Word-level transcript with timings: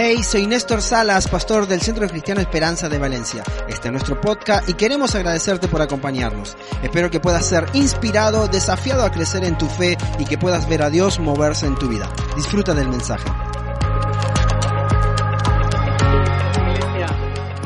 Hey, 0.00 0.22
soy 0.22 0.46
Néstor 0.46 0.80
Salas, 0.80 1.26
pastor 1.26 1.66
del 1.66 1.80
Centro 1.80 2.06
Cristiano 2.06 2.40
Esperanza 2.40 2.88
de 2.88 3.00
Valencia. 3.00 3.42
Este 3.66 3.88
es 3.88 3.90
nuestro 3.92 4.20
podcast 4.20 4.68
y 4.68 4.74
queremos 4.74 5.16
agradecerte 5.16 5.66
por 5.66 5.82
acompañarnos. 5.82 6.56
Espero 6.84 7.10
que 7.10 7.18
puedas 7.18 7.48
ser 7.48 7.66
inspirado, 7.74 8.46
desafiado 8.46 9.02
a 9.02 9.10
crecer 9.10 9.42
en 9.42 9.58
tu 9.58 9.66
fe 9.66 9.98
y 10.20 10.24
que 10.24 10.38
puedas 10.38 10.68
ver 10.68 10.82
a 10.82 10.90
Dios 10.90 11.18
moverse 11.18 11.66
en 11.66 11.74
tu 11.74 11.88
vida. 11.88 12.08
Disfruta 12.36 12.74
del 12.74 12.88
mensaje. 12.88 13.28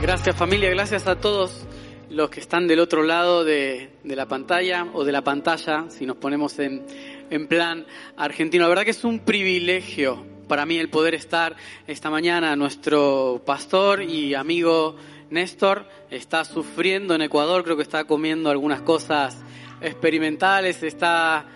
Gracias 0.00 0.34
familia, 0.34 0.70
gracias 0.70 1.06
a 1.06 1.16
todos 1.16 1.66
los 2.08 2.30
que 2.30 2.40
están 2.40 2.66
del 2.66 2.80
otro 2.80 3.02
lado 3.02 3.44
de, 3.44 3.90
de 4.04 4.16
la 4.16 4.24
pantalla 4.24 4.86
o 4.94 5.04
de 5.04 5.12
la 5.12 5.20
pantalla, 5.20 5.84
si 5.90 6.06
nos 6.06 6.16
ponemos 6.16 6.58
en, 6.60 6.86
en 7.28 7.46
plan 7.46 7.84
argentino. 8.16 8.62
La 8.62 8.70
verdad 8.70 8.84
que 8.84 8.92
es 8.92 9.04
un 9.04 9.18
privilegio 9.18 10.31
para 10.52 10.66
mí 10.66 10.76
el 10.76 10.90
poder 10.90 11.14
estar 11.14 11.56
esta 11.86 12.10
mañana. 12.10 12.54
Nuestro 12.56 13.40
pastor 13.46 14.02
y 14.02 14.34
amigo 14.34 14.96
Néstor 15.30 15.88
está 16.10 16.44
sufriendo 16.44 17.14
en 17.14 17.22
Ecuador, 17.22 17.64
creo 17.64 17.74
que 17.74 17.82
está 17.82 18.04
comiendo 18.04 18.50
algunas 18.50 18.82
cosas 18.82 19.38
experimentales, 19.80 20.82
está 20.82 21.46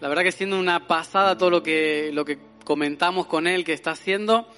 la 0.00 0.08
verdad 0.08 0.22
que 0.22 0.32
siendo 0.32 0.58
una 0.58 0.86
pasada 0.86 1.36
todo 1.36 1.50
lo 1.50 1.62
que, 1.62 2.08
lo 2.14 2.24
que 2.24 2.38
comentamos 2.64 3.26
con 3.26 3.46
él 3.46 3.64
que 3.64 3.74
está 3.74 3.90
haciendo. 3.90 4.48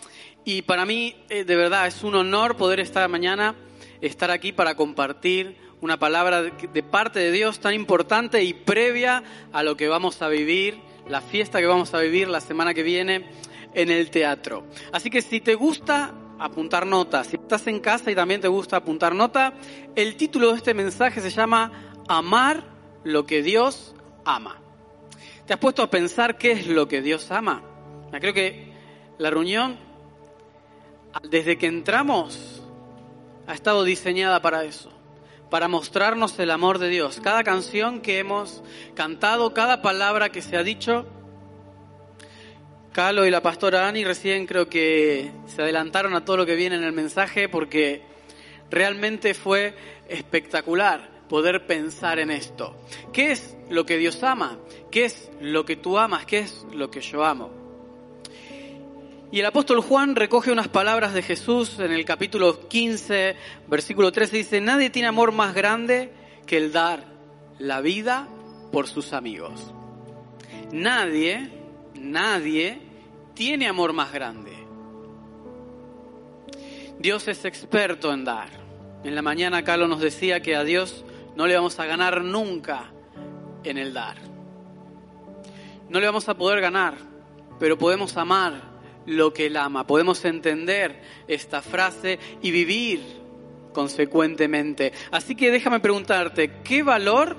Y 0.45 0.63
para 0.63 0.87
mí, 0.87 1.17
eh, 1.29 1.43
de 1.43 1.57
verdad, 1.57 1.89
es 1.89 2.05
un 2.05 2.15
honor 2.15 2.57
poder 2.57 2.79
estar 2.79 3.09
mañana, 3.09 3.57
estar 4.01 4.31
aquí 4.31 4.53
para 4.53 4.77
compartir 4.77 5.57
una 5.81 5.99
palabra 5.99 6.43
de 6.43 6.83
parte 6.85 7.19
de 7.19 7.33
Dios 7.33 7.59
tan 7.59 7.75
importante 7.75 8.45
y 8.45 8.55
previa 8.55 9.25
a 9.53 9.65
lo 9.65 9.77
que 9.77 9.89
vamos 9.89 10.23
a 10.23 10.29
vivir, 10.29 10.79
la 11.09 11.21
fiesta 11.21 11.59
que 11.59 11.67
vamos 11.67 11.93
a 11.93 11.99
vivir 11.99 12.29
la 12.29 12.41
semana 12.41 12.73
que 12.73 12.85
viene 12.85 13.50
en 13.75 13.91
el 13.91 14.11
teatro. 14.11 14.65
Así 14.93 15.11
que 15.11 15.23
si 15.23 15.41
te 15.41 15.55
gusta 15.55 16.15
apuntar 16.39 16.87
notas, 16.87 17.27
si 17.29 17.37
estás 17.37 17.67
en 17.67 17.81
casa 17.81 18.11
y 18.11 18.15
también 18.15 18.41
te 18.41 18.49
gusta 18.49 18.77
apuntar 18.77 19.15
nota, 19.15 19.53
el 19.95 20.17
título 20.17 20.51
de 20.51 20.57
este 20.57 20.75
mensaje 20.75 21.21
se 21.21 21.31
llama 21.31 21.95
Amar 22.09 22.65
lo 23.05 23.27
que 23.27 23.43
Dios 23.43 23.95
ama. 24.25 24.59
¿Te 25.47 25.55
has 25.55 25.61
puesto 25.61 25.83
a 25.83 25.91
pensar 25.91 26.39
qué 26.39 26.53
es 26.53 26.67
lo 26.67 26.89
que 26.89 27.03
Dios 27.03 27.31
ama? 27.31 27.63
Creo 28.13 28.33
que 28.33 28.73
la 29.19 29.31
reunión, 29.31 29.79
desde 31.29 31.59
que 31.59 31.67
entramos, 31.67 32.63
ha 33.47 33.55
estado 33.55 33.85
diseñada 33.85 34.41
para 34.41 34.65
eso, 34.65 34.91
para 35.51 35.69
mostrarnos 35.69 36.39
el 36.39 36.51
amor 36.51 36.79
de 36.79 36.89
Dios. 36.89 37.21
Cada 37.23 37.45
canción 37.45 38.01
que 38.01 38.19
hemos 38.19 38.63
cantado, 38.95 39.53
cada 39.53 39.83
palabra 39.83 40.31
que 40.31 40.41
se 40.41 40.57
ha 40.57 40.63
dicho, 40.63 41.07
Calo 42.93 43.25
y 43.25 43.31
la 43.31 43.41
pastora 43.41 43.87
Ani 43.87 44.05
recién 44.05 44.47
creo 44.47 44.69
que 44.69 45.31
se 45.47 45.63
adelantaron 45.63 46.15
a 46.15 46.25
todo 46.25 46.39
lo 46.39 46.47
que 46.47 46.57
viene 46.57 46.75
en 46.75 46.83
el 46.83 46.93
mensaje 46.93 47.49
porque 47.49 48.03
realmente 48.69 49.33
fue 49.35 49.75
espectacular 50.09 51.09
poder 51.29 51.67
pensar 51.67 52.19
en 52.19 52.33
esto. 52.33 52.77
¿Qué 53.13 53.31
es 53.31 53.57
lo 53.69 53.87
que 53.87 53.97
Dios 53.97 54.21
ama? 54.25 54.59
¿Qué 54.91 55.05
es 55.05 55.31
lo 55.41 55.65
que 55.65 55.77
tú 55.77 55.99
amas? 55.99 56.27
¿Qué 56.27 56.41
es 56.41 56.67
lo 56.73 56.91
que 56.91 57.01
yo 57.01 57.25
amo? 57.25 57.53
Y 59.31 59.39
el 59.39 59.47
apóstol 59.47 59.81
Juan 59.81 60.17
recoge 60.17 60.51
unas 60.51 60.67
palabras 60.67 61.15
de 61.15 61.23
Jesús 61.23 61.79
en 61.79 61.93
el 61.93 62.05
capítulo 62.05 62.67
15, 62.67 63.37
versículo 63.69 64.11
13, 64.11 64.37
dice, 64.39 64.61
nadie 64.61 64.91
tiene 64.91 65.07
amor 65.07 65.31
más 65.31 65.55
grande 65.55 66.11
que 66.45 66.57
el 66.57 66.73
dar 66.73 67.05
la 67.61 67.81
vida 67.81 68.27
por 68.73 68.89
sus 68.89 69.13
amigos. 69.13 69.73
Nadie 70.73 71.60
Nadie 72.01 72.81
tiene 73.35 73.69
amor 73.69 73.93
más 73.93 74.11
grande. 74.11 74.53
Dios 76.99 77.29
es 77.29 77.45
experto 77.45 78.13
en 78.13 78.25
dar. 78.25 78.49
En 79.05 79.15
la 79.15 79.23
mañana 79.23 79.63
Carlos 79.65 79.89
nos 79.89 80.01
decía 80.01 80.41
que 80.41 80.57
a 80.57 80.65
Dios 80.65 81.05
no 81.37 81.47
le 81.47 81.55
vamos 81.55 81.79
a 81.79 81.87
ganar 81.87 82.25
nunca 82.25 82.91
en 83.65 83.77
el 83.77 83.93
dar. 83.93 84.17
No 85.91 86.01
le 86.01 86.07
vamos 86.07 86.29
a 86.29 86.37
poder 86.37 86.61
ganar, 86.61 86.95
pero 87.59 87.77
podemos 87.77 88.17
amar 88.17 88.63
lo 89.05 89.35
que 89.35 89.47
Él 89.47 89.57
ama. 89.59 89.87
Podemos 89.87 90.25
entender 90.25 91.03
esta 91.29 91.61
frase 91.61 92.19
y 92.41 92.51
vivir 92.51 93.01
consecuentemente. 93.75 94.93
Así 95.11 95.35
que 95.35 95.51
déjame 95.51 95.81
preguntarte, 95.81 96.61
¿qué 96.65 96.83
valor 96.83 97.37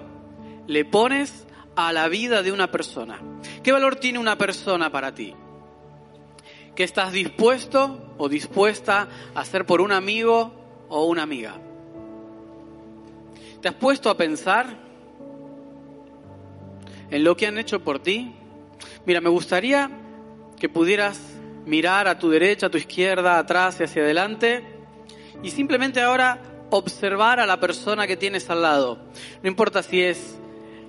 le 0.67 0.85
pones 0.85 1.47
a 1.75 1.93
la 1.93 2.07
vida 2.07 2.41
de 2.43 2.51
una 2.51 2.71
persona. 2.71 3.19
¿Qué 3.63 3.71
valor 3.71 3.95
tiene 3.95 4.19
una 4.19 4.37
persona 4.37 4.91
para 4.91 5.13
ti? 5.13 5.33
¿Qué 6.75 6.83
estás 6.83 7.11
dispuesto 7.11 8.13
o 8.17 8.29
dispuesta 8.29 9.07
a 9.35 9.41
hacer 9.41 9.65
por 9.65 9.81
un 9.81 9.91
amigo 9.91 10.51
o 10.89 11.05
una 11.05 11.23
amiga? 11.23 11.55
¿Te 13.61 13.67
has 13.67 13.75
puesto 13.75 14.09
a 14.09 14.17
pensar 14.17 14.77
en 17.09 17.23
lo 17.23 17.35
que 17.35 17.47
han 17.47 17.57
hecho 17.57 17.83
por 17.83 17.99
ti? 17.99 18.33
Mira, 19.05 19.21
me 19.21 19.29
gustaría 19.29 19.89
que 20.57 20.69
pudieras 20.69 21.19
mirar 21.65 22.07
a 22.07 22.17
tu 22.17 22.29
derecha, 22.29 22.67
a 22.67 22.69
tu 22.69 22.77
izquierda, 22.77 23.37
atrás 23.37 23.79
y 23.79 23.83
hacia 23.83 24.01
adelante 24.01 24.63
y 25.43 25.51
simplemente 25.51 26.01
ahora 26.01 26.41
observar 26.71 27.39
a 27.39 27.45
la 27.45 27.59
persona 27.59 28.07
que 28.07 28.17
tienes 28.17 28.49
al 28.49 28.61
lado. 28.61 28.97
No 29.43 29.49
importa 29.49 29.83
si 29.83 30.01
es 30.01 30.40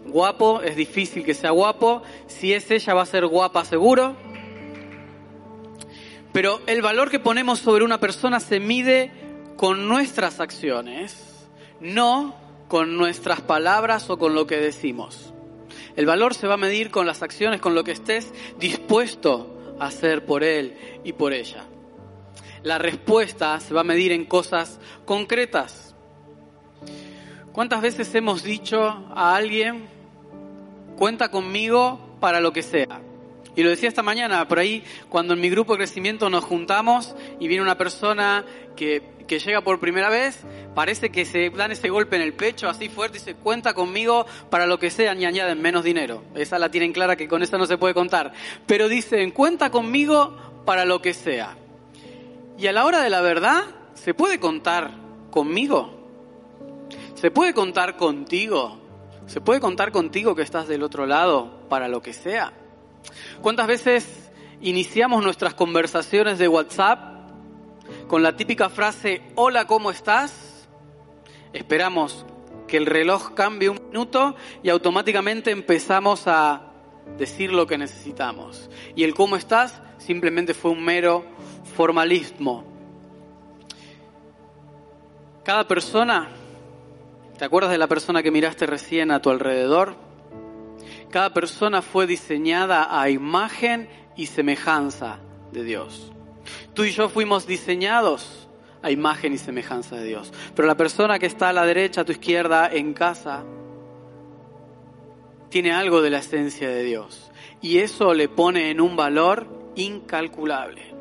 guapo, 0.06 0.62
es 0.62 0.76
difícil 0.76 1.24
que 1.24 1.34
sea 1.34 1.50
guapo, 1.50 2.02
si 2.26 2.52
es 2.52 2.70
ella 2.70 2.94
va 2.94 3.02
a 3.02 3.06
ser 3.06 3.26
guapa 3.26 3.64
seguro. 3.64 4.16
Pero 6.32 6.60
el 6.66 6.82
valor 6.82 7.10
que 7.10 7.20
ponemos 7.20 7.58
sobre 7.58 7.84
una 7.84 8.00
persona 8.00 8.40
se 8.40 8.58
mide 8.58 9.12
con 9.56 9.88
nuestras 9.88 10.40
acciones, 10.40 11.46
no 11.80 12.34
con 12.68 12.96
nuestras 12.96 13.42
palabras 13.42 14.08
o 14.08 14.18
con 14.18 14.34
lo 14.34 14.46
que 14.46 14.56
decimos. 14.56 15.32
El 15.94 16.06
valor 16.06 16.34
se 16.34 16.46
va 16.46 16.54
a 16.54 16.58
medir 16.58 16.90
con 16.90 17.06
las 17.06 17.22
acciones, 17.22 17.60
con 17.60 17.74
lo 17.74 17.84
que 17.84 17.92
estés 17.92 18.32
dispuesto 18.58 19.76
a 19.78 19.86
hacer 19.86 20.24
por 20.24 20.42
él 20.42 20.74
y 21.04 21.12
por 21.12 21.34
ella. 21.34 21.64
La 22.62 22.78
respuesta 22.78 23.60
se 23.60 23.74
va 23.74 23.82
a 23.82 23.84
medir 23.84 24.12
en 24.12 24.24
cosas 24.24 24.80
concretas. 25.04 25.94
¿Cuántas 27.52 27.82
veces 27.82 28.14
hemos 28.14 28.42
dicho 28.42 28.80
a 28.82 29.36
alguien, 29.36 29.88
cuenta 30.96 31.30
conmigo 31.30 32.00
para 32.20 32.40
lo 32.40 32.52
que 32.52 32.62
sea? 32.62 33.00
Y 33.54 33.62
lo 33.62 33.70
decía 33.70 33.88
esta 33.88 34.02
mañana, 34.02 34.48
por 34.48 34.58
ahí, 34.58 34.82
cuando 35.08 35.34
en 35.34 35.40
mi 35.40 35.50
grupo 35.50 35.72
de 35.72 35.78
crecimiento 35.78 36.30
nos 36.30 36.44
juntamos 36.44 37.14
y 37.38 37.48
viene 37.48 37.62
una 37.62 37.76
persona 37.76 38.44
que, 38.76 39.02
que 39.26 39.38
llega 39.38 39.60
por 39.60 39.78
primera 39.78 40.08
vez, 40.08 40.40
parece 40.74 41.10
que 41.10 41.26
se 41.26 41.50
dan 41.50 41.70
ese 41.70 41.90
golpe 41.90 42.16
en 42.16 42.22
el 42.22 42.32
pecho 42.32 42.68
así 42.68 42.88
fuerte 42.88 43.18
y 43.18 43.20
dice, 43.20 43.34
cuenta 43.34 43.74
conmigo 43.74 44.24
para 44.48 44.66
lo 44.66 44.78
que 44.78 44.90
sea 44.90 45.14
y 45.14 45.24
añaden 45.26 45.60
menos 45.60 45.84
dinero. 45.84 46.22
Esa 46.34 46.58
la 46.58 46.70
tienen 46.70 46.92
clara 46.92 47.16
que 47.16 47.28
con 47.28 47.42
esa 47.42 47.58
no 47.58 47.66
se 47.66 47.76
puede 47.76 47.92
contar. 47.92 48.32
Pero 48.66 48.88
dicen, 48.88 49.32
cuenta 49.32 49.70
conmigo 49.70 50.34
para 50.64 50.86
lo 50.86 51.02
que 51.02 51.12
sea. 51.12 51.56
Y 52.58 52.66
a 52.68 52.72
la 52.72 52.84
hora 52.84 53.02
de 53.02 53.10
la 53.10 53.20
verdad, 53.20 53.64
¿se 53.94 54.14
puede 54.14 54.38
contar 54.40 54.92
conmigo? 55.30 55.90
Se 57.14 57.30
puede 57.30 57.52
contar 57.52 57.96
contigo. 57.96 58.78
Se 59.26 59.40
puede 59.40 59.60
contar 59.60 59.92
contigo 59.92 60.34
que 60.34 60.42
estás 60.42 60.68
del 60.68 60.82
otro 60.82 61.06
lado 61.06 61.68
para 61.68 61.88
lo 61.88 62.02
que 62.02 62.12
sea. 62.12 62.52
¿Cuántas 63.40 63.66
veces 63.66 64.30
iniciamos 64.60 65.24
nuestras 65.24 65.54
conversaciones 65.54 66.38
de 66.38 66.48
WhatsApp 66.48 67.12
con 68.08 68.22
la 68.22 68.36
típica 68.36 68.68
frase, 68.68 69.22
hola, 69.34 69.66
¿cómo 69.66 69.90
estás? 69.90 70.68
Esperamos 71.52 72.24
que 72.66 72.76
el 72.76 72.86
reloj 72.86 73.34
cambie 73.34 73.68
un 73.68 73.80
minuto 73.88 74.34
y 74.62 74.70
automáticamente 74.70 75.50
empezamos 75.50 76.26
a 76.26 76.72
decir 77.18 77.52
lo 77.52 77.66
que 77.66 77.78
necesitamos. 77.78 78.70
Y 78.94 79.04
el 79.04 79.14
cómo 79.14 79.36
estás 79.36 79.82
simplemente 79.98 80.54
fue 80.54 80.70
un 80.70 80.84
mero 80.84 81.24
formalismo. 81.76 82.64
Cada 85.44 85.66
persona 85.66 86.30
¿Te 87.42 87.46
acuerdas 87.46 87.72
de 87.72 87.78
la 87.78 87.88
persona 87.88 88.22
que 88.22 88.30
miraste 88.30 88.66
recién 88.66 89.10
a 89.10 89.20
tu 89.20 89.28
alrededor? 89.28 89.96
Cada 91.10 91.34
persona 91.34 91.82
fue 91.82 92.06
diseñada 92.06 93.00
a 93.00 93.10
imagen 93.10 93.88
y 94.14 94.26
semejanza 94.26 95.18
de 95.50 95.64
Dios. 95.64 96.12
Tú 96.72 96.84
y 96.84 96.92
yo 96.92 97.08
fuimos 97.08 97.44
diseñados 97.44 98.48
a 98.80 98.92
imagen 98.92 99.32
y 99.32 99.38
semejanza 99.38 99.96
de 99.96 100.04
Dios. 100.04 100.32
Pero 100.54 100.68
la 100.68 100.76
persona 100.76 101.18
que 101.18 101.26
está 101.26 101.48
a 101.48 101.52
la 101.52 101.66
derecha, 101.66 102.02
a 102.02 102.04
tu 102.04 102.12
izquierda, 102.12 102.70
en 102.72 102.94
casa, 102.94 103.42
tiene 105.48 105.72
algo 105.72 106.00
de 106.00 106.10
la 106.10 106.18
esencia 106.18 106.68
de 106.68 106.84
Dios. 106.84 107.32
Y 107.60 107.78
eso 107.78 108.14
le 108.14 108.28
pone 108.28 108.70
en 108.70 108.80
un 108.80 108.94
valor 108.94 109.72
incalculable. 109.74 110.94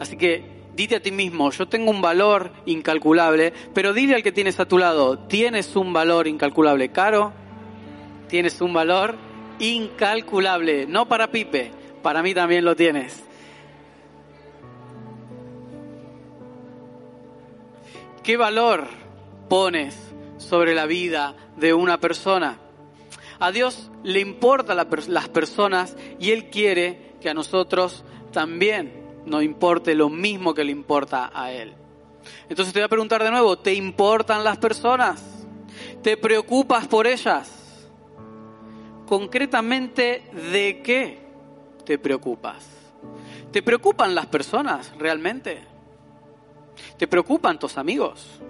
Así 0.00 0.16
que 0.16 0.57
dite 0.78 0.94
a 0.94 1.02
ti 1.02 1.10
mismo, 1.10 1.50
yo 1.50 1.66
tengo 1.66 1.90
un 1.90 2.00
valor 2.00 2.52
incalculable, 2.64 3.52
pero 3.74 3.92
dile 3.92 4.14
al 4.14 4.22
que 4.22 4.30
tienes 4.30 4.60
a 4.60 4.68
tu 4.68 4.78
lado, 4.78 5.18
tienes 5.18 5.74
un 5.74 5.92
valor 5.92 6.28
incalculable. 6.28 6.90
Caro, 6.90 7.32
tienes 8.28 8.60
un 8.60 8.72
valor 8.72 9.16
incalculable, 9.58 10.86
no 10.86 11.08
para 11.08 11.32
Pipe, 11.32 11.72
para 12.00 12.22
mí 12.22 12.32
también 12.32 12.64
lo 12.64 12.76
tienes. 12.76 13.24
¿Qué 18.22 18.36
valor 18.36 18.86
pones 19.48 19.96
sobre 20.36 20.76
la 20.76 20.86
vida 20.86 21.34
de 21.56 21.74
una 21.74 21.98
persona? 21.98 22.60
A 23.40 23.50
Dios 23.50 23.90
le 24.04 24.20
importan 24.20 24.76
las 24.76 25.28
personas 25.28 25.96
y 26.20 26.30
Él 26.30 26.50
quiere 26.50 27.16
que 27.20 27.30
a 27.30 27.34
nosotros 27.34 28.04
también 28.30 29.07
nos 29.26 29.42
importe 29.42 29.94
lo 29.94 30.08
mismo 30.08 30.54
que 30.54 30.64
le 30.64 30.72
importa 30.72 31.30
a 31.34 31.52
Él. 31.52 31.74
Entonces 32.48 32.72
te 32.72 32.80
voy 32.80 32.84
a 32.84 32.88
preguntar 32.88 33.22
de 33.22 33.30
nuevo, 33.30 33.58
¿te 33.58 33.74
importan 33.74 34.44
las 34.44 34.58
personas? 34.58 35.22
¿Te 36.02 36.16
preocupas 36.16 36.86
por 36.86 37.06
ellas? 37.06 37.86
Concretamente, 39.06 40.30
¿de 40.52 40.82
qué 40.82 41.18
te 41.84 41.98
preocupas? 41.98 42.66
¿Te 43.50 43.62
preocupan 43.62 44.14
las 44.14 44.26
personas 44.26 44.92
realmente? 44.98 45.62
¿Te 46.96 47.06
preocupan 47.06 47.58
tus 47.58 47.78
amigos? 47.78 48.40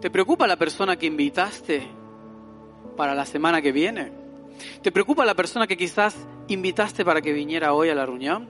¿Te 0.00 0.10
preocupa 0.10 0.46
la 0.46 0.56
persona 0.56 0.96
que 0.96 1.06
invitaste 1.06 1.86
para 2.96 3.14
la 3.14 3.26
semana 3.26 3.60
que 3.60 3.72
viene? 3.72 4.12
¿Te 4.82 4.92
preocupa 4.92 5.24
la 5.24 5.34
persona 5.34 5.66
que 5.66 5.76
quizás 5.76 6.16
invitaste 6.48 7.04
para 7.04 7.20
que 7.20 7.32
viniera 7.32 7.72
hoy 7.72 7.88
a 7.88 7.94
la 7.94 8.06
reunión? 8.06 8.48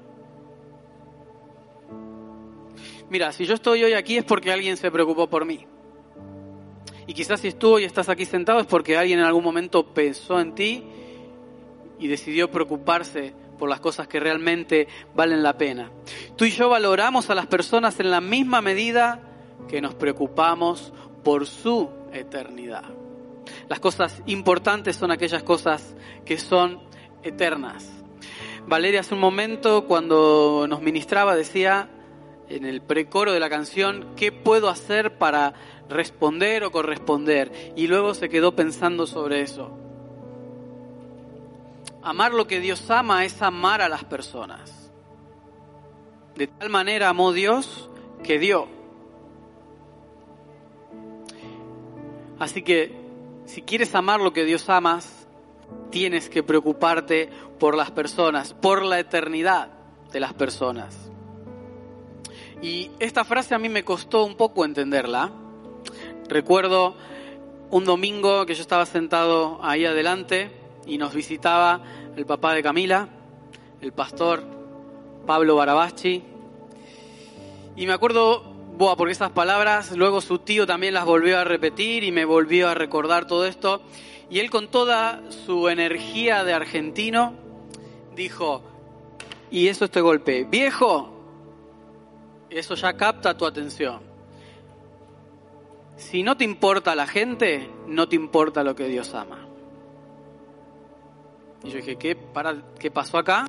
Mira, 3.08 3.32
si 3.32 3.46
yo 3.46 3.54
estoy 3.54 3.84
hoy 3.84 3.92
aquí 3.92 4.16
es 4.16 4.24
porque 4.24 4.52
alguien 4.52 4.76
se 4.76 4.90
preocupó 4.90 5.28
por 5.28 5.44
mí. 5.44 5.66
Y 7.06 7.14
quizás 7.14 7.40
si 7.40 7.52
tú 7.52 7.74
hoy 7.74 7.84
estás 7.84 8.08
aquí 8.08 8.24
sentado 8.24 8.58
es 8.58 8.66
porque 8.66 8.96
alguien 8.96 9.20
en 9.20 9.24
algún 9.24 9.44
momento 9.44 9.86
pensó 9.94 10.40
en 10.40 10.54
ti 10.54 10.84
y 11.98 12.08
decidió 12.08 12.50
preocuparse 12.50 13.32
por 13.58 13.68
las 13.68 13.80
cosas 13.80 14.08
que 14.08 14.20
realmente 14.20 14.88
valen 15.14 15.42
la 15.42 15.56
pena. 15.56 15.90
Tú 16.36 16.44
y 16.44 16.50
yo 16.50 16.68
valoramos 16.68 17.30
a 17.30 17.34
las 17.34 17.46
personas 17.46 17.98
en 18.00 18.10
la 18.10 18.20
misma 18.20 18.60
medida 18.60 19.22
que 19.68 19.80
nos 19.80 19.94
preocupamos 19.94 20.92
por 21.22 21.46
su 21.46 21.88
eternidad. 22.12 22.84
Las 23.68 23.80
cosas 23.80 24.22
importantes 24.26 24.96
son 24.96 25.10
aquellas 25.10 25.42
cosas 25.42 25.94
que 26.24 26.38
son 26.38 26.80
eternas. 27.26 27.88
Valeria 28.66 29.00
hace 29.00 29.14
un 29.14 29.20
momento 29.20 29.86
cuando 29.86 30.66
nos 30.68 30.80
ministraba 30.80 31.36
decía 31.36 31.88
en 32.48 32.64
el 32.64 32.82
precoro 32.82 33.32
de 33.32 33.40
la 33.40 33.50
canción, 33.50 34.14
¿qué 34.16 34.32
puedo 34.32 34.68
hacer 34.68 35.18
para 35.18 35.54
responder 35.88 36.64
o 36.64 36.72
corresponder? 36.72 37.72
Y 37.76 37.86
luego 37.86 38.14
se 38.14 38.28
quedó 38.28 38.56
pensando 38.56 39.06
sobre 39.06 39.42
eso. 39.42 39.70
Amar 42.02 42.34
lo 42.34 42.46
que 42.46 42.60
Dios 42.60 42.90
ama 42.90 43.24
es 43.24 43.42
amar 43.42 43.82
a 43.82 43.88
las 43.88 44.04
personas. 44.04 44.92
De 46.36 46.46
tal 46.46 46.70
manera 46.70 47.08
amó 47.08 47.32
Dios 47.32 47.88
que 48.22 48.38
dio. 48.38 48.68
Así 52.38 52.62
que 52.62 52.94
si 53.46 53.62
quieres 53.62 53.94
amar 53.94 54.20
lo 54.20 54.32
que 54.32 54.44
Dios 54.44 54.68
amas, 54.68 55.15
tienes 55.90 56.28
que 56.28 56.42
preocuparte 56.42 57.28
por 57.58 57.76
las 57.76 57.90
personas, 57.90 58.54
por 58.54 58.84
la 58.84 58.98
eternidad 58.98 59.70
de 60.12 60.20
las 60.20 60.34
personas. 60.34 61.10
Y 62.62 62.90
esta 62.98 63.24
frase 63.24 63.54
a 63.54 63.58
mí 63.58 63.68
me 63.68 63.84
costó 63.84 64.24
un 64.24 64.36
poco 64.36 64.64
entenderla. 64.64 65.30
Recuerdo 66.28 66.96
un 67.70 67.84
domingo 67.84 68.46
que 68.46 68.54
yo 68.54 68.62
estaba 68.62 68.86
sentado 68.86 69.58
ahí 69.62 69.84
adelante 69.84 70.50
y 70.86 70.98
nos 70.98 71.14
visitaba 71.14 71.82
el 72.16 72.24
papá 72.26 72.54
de 72.54 72.62
Camila, 72.62 73.08
el 73.80 73.92
pastor 73.92 74.42
Pablo 75.26 75.56
Barabachi. 75.56 76.22
Y 77.76 77.86
me 77.86 77.92
acuerdo, 77.92 78.45
boa, 78.76 78.96
porque 78.96 79.12
esas 79.12 79.30
palabras, 79.30 79.96
luego 79.96 80.20
su 80.20 80.38
tío 80.38 80.66
también 80.66 80.94
las 80.94 81.04
volvió 81.04 81.38
a 81.38 81.44
repetir 81.44 82.04
y 82.04 82.12
me 82.12 82.24
volvió 82.24 82.68
a 82.68 82.74
recordar 82.74 83.26
todo 83.26 83.46
esto. 83.46 83.82
Y 84.28 84.40
él 84.40 84.50
con 84.50 84.68
toda 84.68 85.22
su 85.30 85.68
energía 85.68 86.44
de 86.44 86.52
argentino 86.52 87.34
dijo, 88.14 88.62
y 89.50 89.68
eso 89.68 89.86
este 89.86 90.00
golpe, 90.00 90.44
viejo, 90.44 91.10
eso 92.50 92.74
ya 92.74 92.94
capta 92.94 93.36
tu 93.36 93.46
atención. 93.46 94.00
Si 95.96 96.22
no 96.22 96.36
te 96.36 96.44
importa 96.44 96.94
la 96.94 97.06
gente, 97.06 97.70
no 97.86 98.08
te 98.08 98.16
importa 98.16 98.62
lo 98.62 98.74
que 98.74 98.88
Dios 98.88 99.14
ama. 99.14 99.46
Y 101.64 101.70
yo 101.70 101.76
dije, 101.76 101.96
¿qué, 101.96 102.14
para, 102.14 102.56
¿qué 102.78 102.90
pasó 102.90 103.16
acá? 103.16 103.46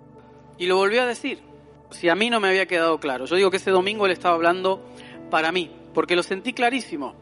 Y 0.57 0.67
lo 0.67 0.77
volvió 0.77 1.01
a 1.01 1.05
decir. 1.05 1.41
Si 1.89 2.09
a 2.09 2.15
mí 2.15 2.29
no 2.29 2.39
me 2.39 2.49
había 2.49 2.65
quedado 2.65 2.99
claro. 2.99 3.25
Yo 3.25 3.35
digo 3.35 3.51
que 3.51 3.57
ese 3.57 3.71
domingo 3.71 4.05
él 4.05 4.11
estaba 4.11 4.35
hablando 4.35 4.81
para 5.29 5.51
mí, 5.51 5.71
porque 5.93 6.15
lo 6.15 6.23
sentí 6.23 6.53
clarísimo. 6.53 7.15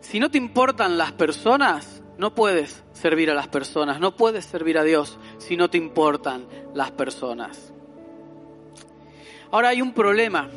Si 0.00 0.20
no 0.20 0.30
te 0.30 0.38
importan 0.38 0.98
las 0.98 1.12
personas, 1.12 2.02
no 2.18 2.34
puedes 2.34 2.84
servir 2.92 3.30
a 3.30 3.34
las 3.34 3.48
personas, 3.48 4.00
no 4.00 4.16
puedes 4.16 4.44
servir 4.44 4.78
a 4.78 4.84
Dios 4.84 5.18
si 5.38 5.56
no 5.56 5.68
te 5.68 5.78
importan 5.78 6.46
las 6.74 6.90
personas. 6.92 7.72
Ahora 9.50 9.68
hay 9.68 9.82
un 9.82 9.92
problema, 9.92 10.48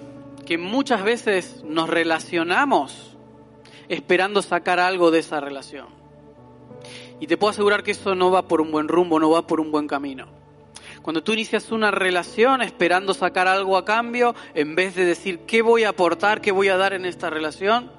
que 0.46 0.58
muchas 0.58 1.04
veces 1.04 1.64
nos 1.64 1.88
relacionamos 1.88 3.16
esperando 3.88 4.42
sacar 4.42 4.80
algo 4.80 5.12
de 5.12 5.20
esa 5.20 5.40
relación. 5.40 5.88
Y 7.20 7.28
te 7.28 7.38
puedo 7.38 7.52
asegurar 7.52 7.84
que 7.84 7.92
eso 7.92 8.16
no 8.16 8.32
va 8.32 8.48
por 8.48 8.62
un 8.62 8.72
buen 8.72 8.88
rumbo, 8.88 9.20
no 9.20 9.30
va 9.30 9.46
por 9.46 9.60
un 9.60 9.72
buen 9.72 9.88
camino. 9.88 10.39
Cuando 11.02 11.24
tú 11.24 11.34
inicias 11.34 11.72
una 11.72 11.92
relación 11.92 12.62
esperando 12.62 13.14
sacar 13.14 13.48
algo 13.48 13.78
a 13.78 13.86
cambio, 13.86 14.36
en 14.54 14.76
vez 14.76 14.96
de 14.96 15.06
decir 15.06 15.40
qué 15.40 15.62
voy 15.62 15.84
a 15.84 15.90
aportar, 15.90 16.42
qué 16.42 16.52
voy 16.52 16.70
a 16.70 16.78
dar 16.78 16.94
en 16.94 17.06
esta 17.06 17.30
relación, 17.30 17.92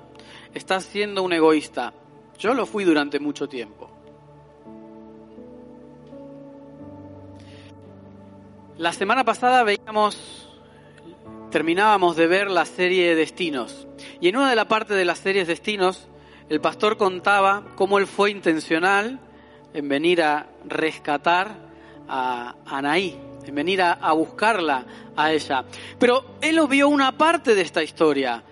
estás 0.54 0.84
siendo 0.84 1.22
un 1.22 1.32
egoísta. 1.32 1.94
Yo 2.38 2.54
lo 2.54 2.66
fui 2.66 2.84
durante 2.84 3.20
mucho 3.20 3.48
tiempo. 3.48 3.90
La 8.78 8.92
semana 8.92 9.24
pasada 9.24 9.62
veíamos 9.62 10.48
terminábamos 11.50 12.16
de 12.16 12.26
ver 12.26 12.50
la 12.50 12.64
serie 12.64 13.14
Destinos. 13.14 13.86
Y 14.20 14.28
en 14.28 14.36
una 14.36 14.48
de 14.48 14.56
las 14.56 14.66
partes 14.66 14.96
de 14.96 15.04
las 15.04 15.18
series 15.18 15.48
Destinos, 15.48 16.08
el 16.48 16.60
pastor 16.60 16.96
contaba 16.96 17.64
cómo 17.74 17.98
él 17.98 18.06
fue 18.06 18.30
intencional 18.30 19.20
en 19.74 19.88
venir 19.88 20.22
a 20.22 20.46
rescatar 20.64 21.69
a 22.10 22.56
Anaí, 22.66 23.16
en 23.46 23.54
venir 23.54 23.80
a, 23.80 24.12
buscarla 24.12 24.84
a 25.16 25.32
ella. 25.32 25.64
Pero 25.98 26.36
él 26.40 26.60
vio 26.68 26.88
una 26.88 27.16
parte 27.16 27.54
de 27.54 27.62
esta 27.62 27.82
historia. 27.82 28.42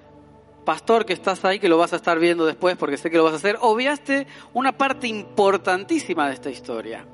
Pastor 0.64 1.06
que 1.06 1.14
estás 1.14 1.44
ahí, 1.44 1.58
que 1.58 1.68
lo 1.68 1.78
vas 1.78 1.92
a 1.92 1.96
estar 1.96 2.18
viendo 2.18 2.44
después 2.44 2.76
porque 2.76 2.98
sé 2.98 3.10
que 3.10 3.16
lo 3.16 3.24
vas 3.24 3.32
a 3.32 3.36
hacer, 3.36 3.56
obviaste 3.60 4.26
una 4.52 4.76
parte 4.76 5.08
importantísima 5.08 6.28
de 6.28 6.34
esta 6.34 6.50
historia. 6.50 7.06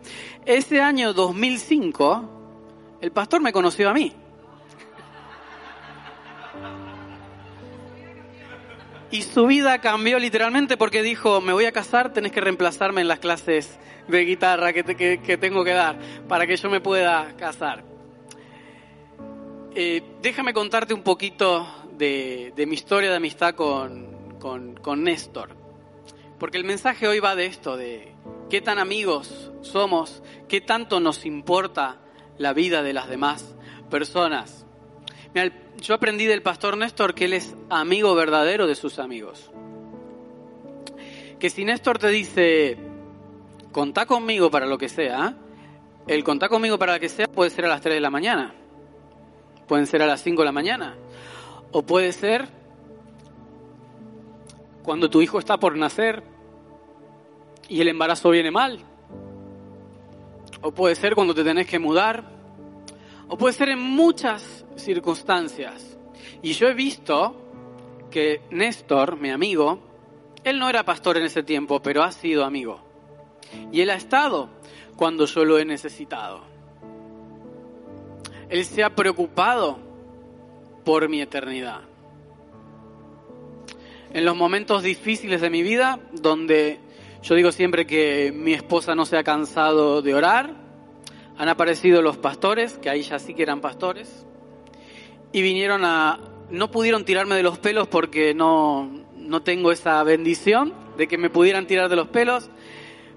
Ese 0.44 0.82
año 0.82 1.12
2005, 1.12 2.98
el 3.00 3.12
pastor 3.12 3.40
me 3.40 3.52
conoció 3.52 3.88
a 3.88 3.94
mí. 3.94 4.12
Y 9.14 9.22
su 9.22 9.46
vida 9.46 9.80
cambió 9.80 10.18
literalmente 10.18 10.76
porque 10.76 11.00
dijo, 11.00 11.40
me 11.40 11.52
voy 11.52 11.66
a 11.66 11.70
casar, 11.70 12.12
tenés 12.12 12.32
que 12.32 12.40
reemplazarme 12.40 13.00
en 13.00 13.06
las 13.06 13.20
clases 13.20 13.78
de 14.08 14.24
guitarra 14.24 14.72
que, 14.72 14.82
tengo 15.40 15.62
que 15.62 15.70
dar 15.70 16.00
para 16.26 16.48
que 16.48 16.56
yo 16.56 16.68
me 16.68 16.80
pueda 16.80 17.36
casar. 17.36 17.84
Eh, 19.72 20.02
déjame 20.20 20.52
contarte 20.52 20.94
un 20.94 21.04
poquito 21.04 21.64
de, 21.92 22.52
mi 22.66 22.74
historia 22.74 23.08
de 23.08 23.14
amistad 23.14 23.54
con, 23.54 24.36
con 24.40 25.04
Néstor. 25.04 25.50
Porque 26.40 26.58
el 26.58 26.64
mensaje 26.64 27.06
hoy 27.06 27.20
va 27.20 27.36
de 27.36 27.46
esto, 27.46 27.76
de 27.76 28.16
qué 28.50 28.62
tan 28.62 28.80
amigos 28.80 29.52
somos, 29.60 30.24
qué 30.48 30.60
tanto 30.60 30.98
nos 30.98 31.24
importa 31.24 32.00
la 32.36 32.52
vida 32.52 32.82
de 32.82 32.92
las 32.92 33.08
demás 33.08 33.54
personas. 33.88 34.66
Yo 35.80 35.94
aprendí 35.94 36.26
del 36.26 36.42
pastor 36.42 36.76
Néstor 36.76 37.14
que 37.14 37.26
él 37.26 37.32
es 37.32 37.54
amigo 37.70 38.14
verdadero 38.14 38.66
de 38.66 38.74
sus 38.74 38.98
amigos. 38.98 39.50
Que 41.38 41.50
si 41.50 41.64
Néstor 41.64 41.98
te 41.98 42.08
dice, 42.08 42.78
contá 43.72 44.06
conmigo 44.06 44.50
para 44.50 44.66
lo 44.66 44.78
que 44.78 44.88
sea, 44.88 45.36
el 46.06 46.24
contá 46.24 46.48
conmigo 46.48 46.78
para 46.78 46.94
lo 46.94 47.00
que 47.00 47.08
sea 47.08 47.26
puede 47.26 47.50
ser 47.50 47.64
a 47.66 47.68
las 47.68 47.80
3 47.80 47.94
de 47.94 48.00
la 48.00 48.10
mañana, 48.10 48.54
pueden 49.66 49.86
ser 49.86 50.02
a 50.02 50.06
las 50.06 50.22
5 50.22 50.42
de 50.42 50.46
la 50.46 50.52
mañana, 50.52 50.96
o 51.72 51.82
puede 51.82 52.12
ser 52.12 52.48
cuando 54.82 55.08
tu 55.08 55.22
hijo 55.22 55.38
está 55.38 55.58
por 55.58 55.76
nacer 55.76 56.22
y 57.68 57.80
el 57.80 57.88
embarazo 57.88 58.30
viene 58.30 58.50
mal, 58.50 58.80
o 60.60 60.72
puede 60.72 60.94
ser 60.94 61.14
cuando 61.14 61.34
te 61.34 61.44
tenés 61.44 61.66
que 61.66 61.78
mudar, 61.78 62.33
o 63.28 63.36
puede 63.36 63.54
ser 63.54 63.68
en 63.70 63.80
muchas 63.80 64.64
circunstancias. 64.76 65.98
Y 66.42 66.52
yo 66.52 66.68
he 66.68 66.74
visto 66.74 67.36
que 68.10 68.42
Néstor, 68.50 69.18
mi 69.18 69.30
amigo, 69.30 69.78
él 70.44 70.58
no 70.58 70.68
era 70.68 70.84
pastor 70.84 71.16
en 71.16 71.24
ese 71.24 71.42
tiempo, 71.42 71.80
pero 71.80 72.02
ha 72.02 72.12
sido 72.12 72.44
amigo. 72.44 72.80
Y 73.72 73.80
él 73.80 73.90
ha 73.90 73.94
estado 73.94 74.50
cuando 74.96 75.26
yo 75.26 75.44
lo 75.44 75.58
he 75.58 75.64
necesitado. 75.64 76.42
Él 78.48 78.64
se 78.64 78.84
ha 78.84 78.94
preocupado 78.94 79.78
por 80.84 81.08
mi 81.08 81.20
eternidad. 81.20 81.80
En 84.12 84.24
los 84.24 84.36
momentos 84.36 84.82
difíciles 84.82 85.40
de 85.40 85.50
mi 85.50 85.62
vida, 85.62 85.98
donde 86.12 86.78
yo 87.22 87.34
digo 87.34 87.50
siempre 87.50 87.86
que 87.86 88.32
mi 88.32 88.52
esposa 88.52 88.94
no 88.94 89.06
se 89.06 89.16
ha 89.16 89.24
cansado 89.24 90.02
de 90.02 90.14
orar, 90.14 90.63
han 91.36 91.48
aparecido 91.48 92.02
los 92.02 92.16
pastores, 92.16 92.78
que 92.78 92.90
ahí 92.90 93.02
ya 93.02 93.18
sí 93.18 93.34
que 93.34 93.42
eran 93.42 93.60
pastores, 93.60 94.26
y 95.32 95.42
vinieron 95.42 95.84
a... 95.84 96.20
No 96.50 96.70
pudieron 96.70 97.04
tirarme 97.04 97.34
de 97.36 97.42
los 97.42 97.58
pelos 97.58 97.88
porque 97.88 98.34
no, 98.34 98.88
no 99.16 99.42
tengo 99.42 99.72
esa 99.72 100.02
bendición 100.04 100.74
de 100.96 101.08
que 101.08 101.18
me 101.18 101.30
pudieran 101.30 101.66
tirar 101.66 101.88
de 101.88 101.96
los 101.96 102.08
pelos, 102.08 102.50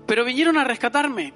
pero 0.05 0.23
vinieron 0.25 0.57
a 0.57 0.63
rescatarme. 0.63 1.33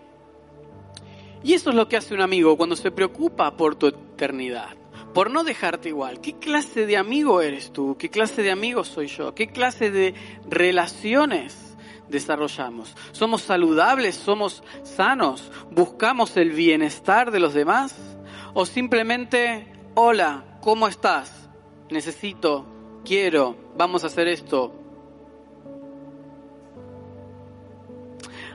Y 1.43 1.53
eso 1.53 1.71
es 1.71 1.75
lo 1.75 1.87
que 1.87 1.97
hace 1.97 2.13
un 2.13 2.21
amigo 2.21 2.57
cuando 2.57 2.75
se 2.75 2.91
preocupa 2.91 3.57
por 3.57 3.75
tu 3.75 3.87
eternidad, 3.87 4.69
por 5.13 5.29
no 5.29 5.43
dejarte 5.43 5.89
igual. 5.89 6.21
¿Qué 6.21 6.33
clase 6.33 6.85
de 6.85 6.97
amigo 6.97 7.41
eres 7.41 7.71
tú? 7.71 7.97
¿Qué 7.97 8.09
clase 8.09 8.41
de 8.41 8.51
amigo 8.51 8.83
soy 8.83 9.07
yo? 9.07 9.35
¿Qué 9.35 9.47
clase 9.47 9.91
de 9.91 10.13
relaciones 10.49 11.70
desarrollamos? 12.11 12.95
¿Somos 13.11 13.41
saludables? 13.41 14.15
¿Somos 14.15 14.63
sanos? 14.83 15.51
¿Buscamos 15.71 16.37
el 16.37 16.51
bienestar 16.51 17.31
de 17.31 17.39
los 17.39 17.53
demás? 17.53 17.95
¿O 18.53 18.65
simplemente, 18.65 19.73
hola, 19.95 20.59
¿cómo 20.61 20.87
estás? 20.87 21.49
Necesito, 21.89 22.65
quiero, 23.03 23.55
vamos 23.75 24.03
a 24.03 24.07
hacer 24.07 24.27
esto. 24.27 24.73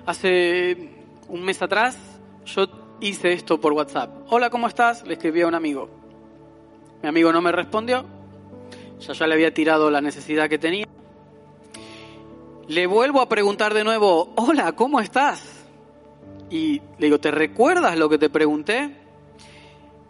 Hace 0.05 1.05
un 1.29 1.43
mes 1.43 1.61
atrás 1.63 1.99
yo 2.45 2.67
hice 3.01 3.33
esto 3.33 3.61
por 3.61 3.73
WhatsApp. 3.73 4.27
Hola, 4.29 4.51
¿cómo 4.51 4.69
estás? 4.69 5.05
Le 5.07 5.15
escribí 5.15 5.43
a 5.43 5.49
un 5.49 5.55
amigo. 5.55 5.91
Mi 7.03 7.09
amigo 7.09 7.33
no 7.33 7.43
me 7.43 7.53
respondió. 7.53 8.05
Ya 9.01 9.13
ya 9.13 9.27
le 9.27 9.35
había 9.35 9.53
tirado 9.53 9.91
la 9.91 10.01
necesidad 10.01 10.49
que 10.49 10.59
tenía. 10.59 10.87
Le 12.69 12.89
vuelvo 12.89 13.21
a 13.21 13.29
preguntar 13.29 13.75
de 13.75 13.85
nuevo, 13.85 14.33
hola, 14.35 14.73
¿cómo 14.73 14.99
estás? 14.99 15.41
Y 16.51 16.81
le 16.99 17.07
digo, 17.07 17.21
¿te 17.21 17.31
recuerdas 17.31 17.97
lo 17.97 18.09
que 18.09 18.19
te 18.19 18.29
pregunté? 18.29 18.91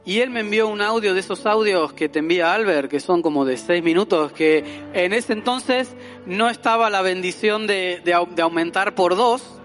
Y 0.07 0.21
él 0.21 0.31
me 0.31 0.41
envió 0.41 0.67
un 0.69 0.81
audio 0.81 1.13
de 1.13 1.21
esos 1.21 1.45
audios 1.45 1.93
que 1.93 2.09
te 2.09 2.21
envía 2.21 2.55
Albert, 2.55 2.91
que 2.91 2.99
son 2.99 3.21
como 3.21 3.45
de 3.45 3.59
seis 3.59 3.85
minutos, 3.85 4.33
que 4.33 4.65
en 4.95 5.13
ese 5.13 5.35
entonces 5.35 5.95
no 6.25 6.49
estaba 6.49 6.89
la 6.89 7.03
bendición 7.03 7.67
de, 7.67 8.01
de, 8.03 8.43
aumentar 8.43 8.95
por 8.95 9.17
dos, 9.17 9.61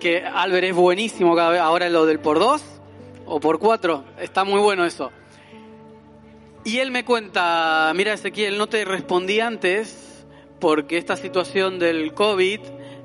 que 0.00 0.24
Albert 0.24 0.68
es 0.68 0.74
buenísimo 0.74 1.36
cada 1.36 1.50
vez, 1.50 1.60
ahora 1.60 1.90
lo 1.90 2.06
del 2.06 2.18
por 2.18 2.38
dos 2.38 2.62
o 3.26 3.40
por 3.40 3.58
cuatro, 3.58 4.04
está 4.18 4.44
muy 4.44 4.60
bueno 4.60 4.86
eso. 4.86 5.12
Y 6.64 6.78
él 6.78 6.90
me 6.92 7.04
cuenta, 7.04 7.92
mira 7.94 8.14
Ezequiel, 8.14 8.56
no 8.56 8.68
te 8.68 8.86
respondí 8.86 9.40
antes 9.40 10.11
porque 10.62 10.96
esta 10.96 11.16
situación 11.16 11.80
del 11.80 12.14
COVID 12.14 12.60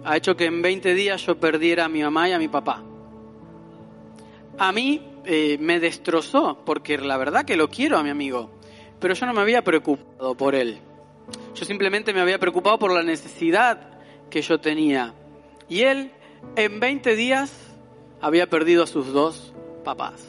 ha 0.05 0.15
hecho 0.15 0.37
que 0.37 0.45
en 0.45 0.61
20 0.61 0.93
días 0.93 1.25
yo 1.25 1.39
perdiera 1.39 1.85
a 1.85 1.89
mi 1.89 2.03
mamá 2.03 2.29
y 2.29 2.33
a 2.33 2.37
mi 2.37 2.47
papá. 2.47 2.83
A 4.59 4.71
mí 4.71 5.01
eh, 5.25 5.57
me 5.59 5.79
destrozó, 5.79 6.63
porque 6.63 6.99
la 6.99 7.17
verdad 7.17 7.45
que 7.45 7.57
lo 7.57 7.67
quiero 7.67 7.97
a 7.97 8.03
mi 8.03 8.11
amigo, 8.11 8.51
pero 8.99 9.15
yo 9.15 9.25
no 9.25 9.33
me 9.33 9.41
había 9.41 9.63
preocupado 9.63 10.37
por 10.37 10.53
él. 10.53 10.77
Yo 11.55 11.65
simplemente 11.65 12.13
me 12.13 12.21
había 12.21 12.37
preocupado 12.37 12.77
por 12.77 12.91
la 12.91 13.01
necesidad 13.01 13.89
que 14.29 14.43
yo 14.43 14.59
tenía. 14.59 15.15
Y 15.67 15.81
él 15.81 16.11
en 16.55 16.79
20 16.79 17.15
días 17.15 17.51
había 18.21 18.47
perdido 18.51 18.83
a 18.83 18.87
sus 18.87 19.11
dos 19.11 19.51
papás. 19.83 20.23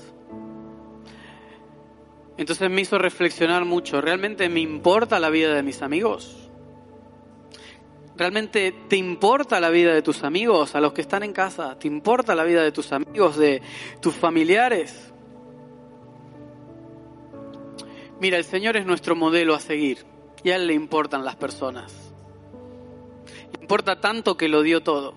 Entonces 2.39 2.71
me 2.71 2.81
hizo 2.81 2.97
reflexionar 2.97 3.67
mucho, 3.67 4.01
¿realmente 4.01 4.49
me 4.49 4.61
importa 4.61 5.21
la 5.21 5.29
vida 5.29 5.53
de 5.53 5.63
mis 5.63 5.83
amigos? 5.83 6.48
¿Realmente 8.19 8.73
te 8.89 8.97
importa 8.97 9.61
la 9.61 9.71
vida 9.71 9.95
de 9.95 10.03
tus 10.03 10.25
amigos, 10.25 10.75
a 10.75 10.81
los 10.81 10.93
que 10.93 11.03
están 11.03 11.23
en 11.23 11.33
casa? 11.33 11.79
¿Te 11.79 11.87
importa 11.87 12.35
la 12.35 12.43
vida 12.43 12.65
de 12.65 12.73
tus 12.73 12.91
amigos, 12.91 13.37
de 13.37 13.63
tus 14.01 14.13
familiares? 14.13 15.13
Mira, 18.19 18.37
el 18.37 18.43
Señor 18.43 18.77
es 18.77 18.85
nuestro 18.85 19.15
modelo 19.15 19.55
a 19.55 19.61
seguir 19.61 20.05
y 20.43 20.51
a 20.51 20.57
Él 20.57 20.67
le 20.67 20.75
importan 20.75 21.25
las 21.25 21.37
personas. 21.37 21.95
Le 23.53 23.61
importa 23.61 24.01
tanto 24.01 24.37
que 24.37 24.49
lo 24.49 24.63
dio 24.63 24.83
todo. 24.83 25.15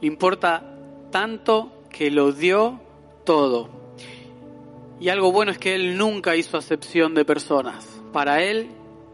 Le 0.00 0.06
importa 0.06 0.78
tanto 1.10 1.82
que 1.90 2.10
lo 2.10 2.32
dio 2.32 2.80
todo. 3.24 3.68
Y 4.98 5.10
algo 5.10 5.30
bueno 5.30 5.52
es 5.52 5.58
que 5.58 5.74
Él 5.74 5.98
nunca 5.98 6.36
hizo 6.36 6.56
acepción 6.56 7.14
de 7.14 7.26
personas. 7.26 7.86
Para 8.14 8.42
Él, 8.42 8.70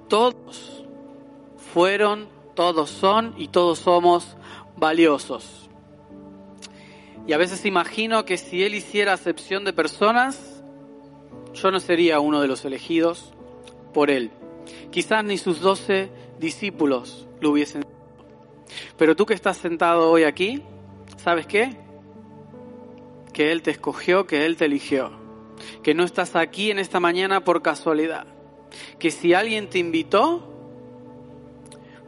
todos 0.09 0.82
fueron, 1.73 2.29
todos 2.55 2.91
son 2.91 3.35
y 3.37 3.49
todos 3.49 3.79
somos 3.79 4.37
valiosos. 4.77 5.69
Y 7.27 7.33
a 7.33 7.39
veces 7.39 7.65
imagino 7.65 8.25
que 8.25 8.37
si 8.37 8.65
Él 8.65 8.75
hiciera 8.75 9.13
acepción 9.13 9.65
de 9.65 9.73
personas, 9.73 10.63
yo 11.55 11.71
no 11.71 11.81
sería 11.81 12.21
uno 12.21 12.41
de 12.41 12.49
los 12.49 12.65
elegidos 12.65 13.33
por 13.95 14.11
Él. 14.11 14.31
Quizás 14.91 15.25
ni 15.25 15.39
sus 15.39 15.61
doce 15.61 16.11
discípulos 16.39 17.27
lo 17.41 17.51
hubiesen 17.51 17.85
pero 18.97 19.17
tú 19.17 19.27
que 19.27 19.35
estás 19.35 19.57
sentado 19.57 20.11
hoy 20.11 20.25
aquí, 20.25 20.63
¿sabes 21.17 21.47
qué? 21.47 21.77
Que 23.33 23.53
Él 23.53 23.63
te 23.63 23.71
escogió, 23.71 24.27
que 24.27 24.47
Él 24.47 24.57
te 24.57 24.67
eligió. 24.67 25.13
Que 25.83 25.95
no 25.95 26.05
estás 26.05 26.37
aquí 26.37 26.71
en 26.71 26.79
esta 26.79 27.01
mañana 27.01 27.45
por 27.45 27.63
casualidad. 27.63 28.27
Que 28.99 29.11
si 29.11 29.35
alguien 29.35 29.69
te 29.69 29.79
invitó, 29.79 30.52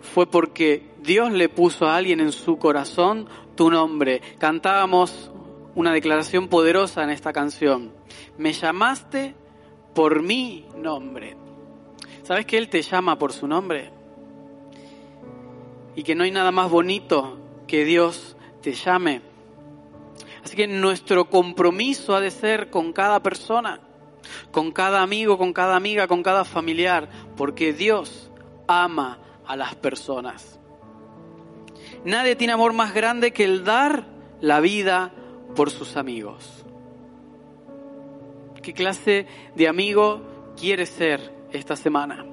fue 0.04 0.26
porque 0.26 0.82
Dios 1.02 1.32
le 1.32 1.49
puso 1.49 1.87
a 1.87 1.96
alguien 1.96 2.20
en 2.20 2.30
su 2.30 2.58
corazón 2.58 3.26
tu 3.56 3.70
nombre. 3.70 4.20
Cantábamos 4.38 5.30
una 5.75 5.92
declaración 5.92 6.49
poderosa 6.49 7.02
en 7.02 7.11
esta 7.11 7.32
canción. 7.32 7.92
Me 8.38 8.52
llamaste 8.52 9.34
por 9.94 10.23
mi 10.23 10.66
nombre. 10.76 11.37
¿Sabes 12.23 12.46
que 12.46 12.58
Él 12.58 12.68
te 12.68 12.82
llama 12.82 13.18
por 13.18 13.32
su 13.32 13.49
nombre? 13.49 13.90
Y 15.96 16.02
que 16.02 16.14
no 16.14 16.25
hay 16.25 16.30
nada 16.30 16.52
más 16.52 16.70
bonito 16.70 17.38
que 17.66 17.84
Dios 17.84 18.37
te 18.61 18.73
llame. 18.73 19.23
Así 20.44 20.56
que 20.56 20.66
nuestro 20.66 21.30
compromiso 21.30 22.14
ha 22.14 22.20
de 22.20 22.30
ser 22.30 22.68
con 22.68 22.92
cada 22.92 23.23
persona, 23.23 23.80
con 24.50 24.73
cada 24.73 25.02
amigo, 25.02 25.38
con 25.38 25.52
cada 25.52 25.76
amiga, 25.76 26.06
con 26.06 26.23
cada 26.23 26.44
familiar, 26.44 27.08
porque 27.37 27.73
Dios 27.73 28.30
ama 28.66 29.18
a 29.46 29.56
las 29.56 29.74
personas. 29.74 30.58
Nadie 32.04 32.36
tiene 32.36 32.52
amor 32.52 32.72
más 32.72 32.94
grande 32.94 33.32
que 33.32 33.44
el 33.44 33.64
dar 33.64 34.06
la 34.40 34.60
vida 34.60 35.12
por 35.54 35.70
sus 35.70 35.96
amigos. 35.96 36.64
¿Qué 38.62 38.72
clase 38.72 39.26
de 39.54 39.68
amigo 39.68 40.22
quieres 40.58 40.88
ser 40.90 41.34
esta 41.52 41.76
semana? 41.76 42.24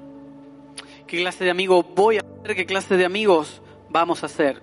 ¿Qué 1.07 1.17
clase 1.17 1.43
de 1.43 1.51
amigo 1.51 1.83
voy 1.83 2.17
a 2.17 2.21
ser? 2.21 2.55
¿Qué 2.55 2.65
clase 2.65 2.97
de 2.97 3.05
amigos 3.05 3.61
vamos 3.89 4.23
a 4.23 4.29
ser? 4.29 4.61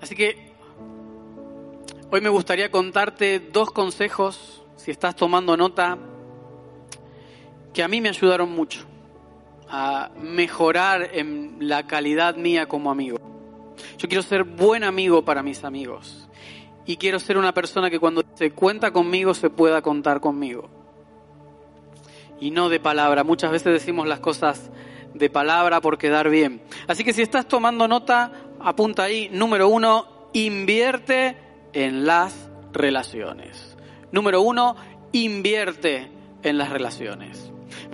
Así 0.00 0.14
que 0.14 0.52
hoy 2.10 2.20
me 2.20 2.28
gustaría 2.28 2.70
contarte 2.70 3.40
dos 3.40 3.70
consejos, 3.70 4.64
si 4.76 4.90
estás 4.90 5.16
tomando 5.16 5.56
nota, 5.56 5.98
que 7.72 7.82
a 7.82 7.88
mí 7.88 8.00
me 8.00 8.08
ayudaron 8.08 8.50
mucho 8.52 8.86
a 9.68 10.10
mejorar 10.20 11.10
en 11.12 11.56
la 11.60 11.86
calidad 11.86 12.36
mía 12.36 12.66
como 12.66 12.90
amigo. 12.90 13.18
Yo 13.98 14.08
quiero 14.08 14.22
ser 14.22 14.44
buen 14.44 14.84
amigo 14.84 15.24
para 15.24 15.42
mis 15.42 15.64
amigos 15.64 16.28
y 16.86 16.96
quiero 16.96 17.18
ser 17.18 17.36
una 17.36 17.52
persona 17.52 17.90
que 17.90 17.98
cuando 17.98 18.24
se 18.34 18.52
cuenta 18.52 18.92
conmigo 18.92 19.34
se 19.34 19.50
pueda 19.50 19.82
contar 19.82 20.20
conmigo. 20.20 20.70
Y 22.38 22.50
no 22.50 22.68
de 22.68 22.78
palabra. 22.80 23.24
Muchas 23.24 23.50
veces 23.50 23.72
decimos 23.72 24.06
las 24.06 24.20
cosas 24.20 24.70
de 25.14 25.30
palabra 25.30 25.80
por 25.80 25.98
quedar 25.98 26.28
bien. 26.28 26.62
Así 26.86 27.02
que 27.02 27.12
si 27.12 27.22
estás 27.22 27.48
tomando 27.48 27.88
nota, 27.88 28.30
apunta 28.60 29.04
ahí. 29.04 29.28
Número 29.32 29.68
uno, 29.68 30.28
invierte 30.32 31.36
en 31.72 32.06
las 32.06 32.50
relaciones. 32.72 33.76
Número 34.12 34.42
uno, 34.42 34.76
invierte 35.12 36.10
en 36.42 36.58
las 36.58 36.70
relaciones. 36.70 37.52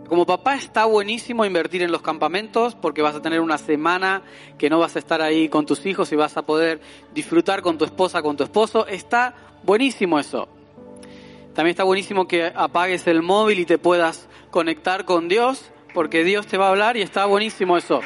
Como 0.09 0.27
papá 0.27 0.57
está 0.57 0.85
buenísimo 0.85 1.45
invertir 1.45 1.83
en 1.83 1.91
los 1.91 2.03
campamentos 2.03 2.75
porque 2.75 3.01
vas 3.01 3.15
a 3.15 3.23
tener 3.23 3.41
una 3.41 3.57
semana 3.57 4.23
que 4.59 4.69
no 4.69 4.79
vas 4.79 4.97
a 4.97 4.99
estar 4.99 5.23
ahí 5.23 5.49
con 5.49 5.65
tus 5.65 5.87
hijos 5.87 6.13
y 6.13 6.17
vas 6.17 6.37
a 6.37 6.43
poder 6.43 6.81
disfrutar 7.15 7.63
con 7.63 7.79
tu 7.79 7.85
esposa, 7.85 8.21
con 8.23 8.37
tu 8.37 8.45
esposo. 8.45 8.87
Está 8.87 9.35
buenísimo 9.63 10.19
eso. 10.19 10.49
También 11.55 11.73
está 11.73 11.85
buenísimo 11.85 12.29
que 12.29 12.53
apagues 12.55 13.07
el 13.07 13.23
móvil 13.23 13.61
y 13.61 13.65
te 13.65 13.79
puedas 13.79 14.29
conectar 14.51 15.05
con 15.05 15.29
Dios 15.29 15.71
porque 15.95 16.25
Dios 16.25 16.47
te 16.47 16.59
va 16.59 16.67
a 16.67 16.71
hablar 16.71 16.97
y 16.97 17.03
está 17.03 17.27
buenísimo 17.27 17.77
eso. 17.77 18.01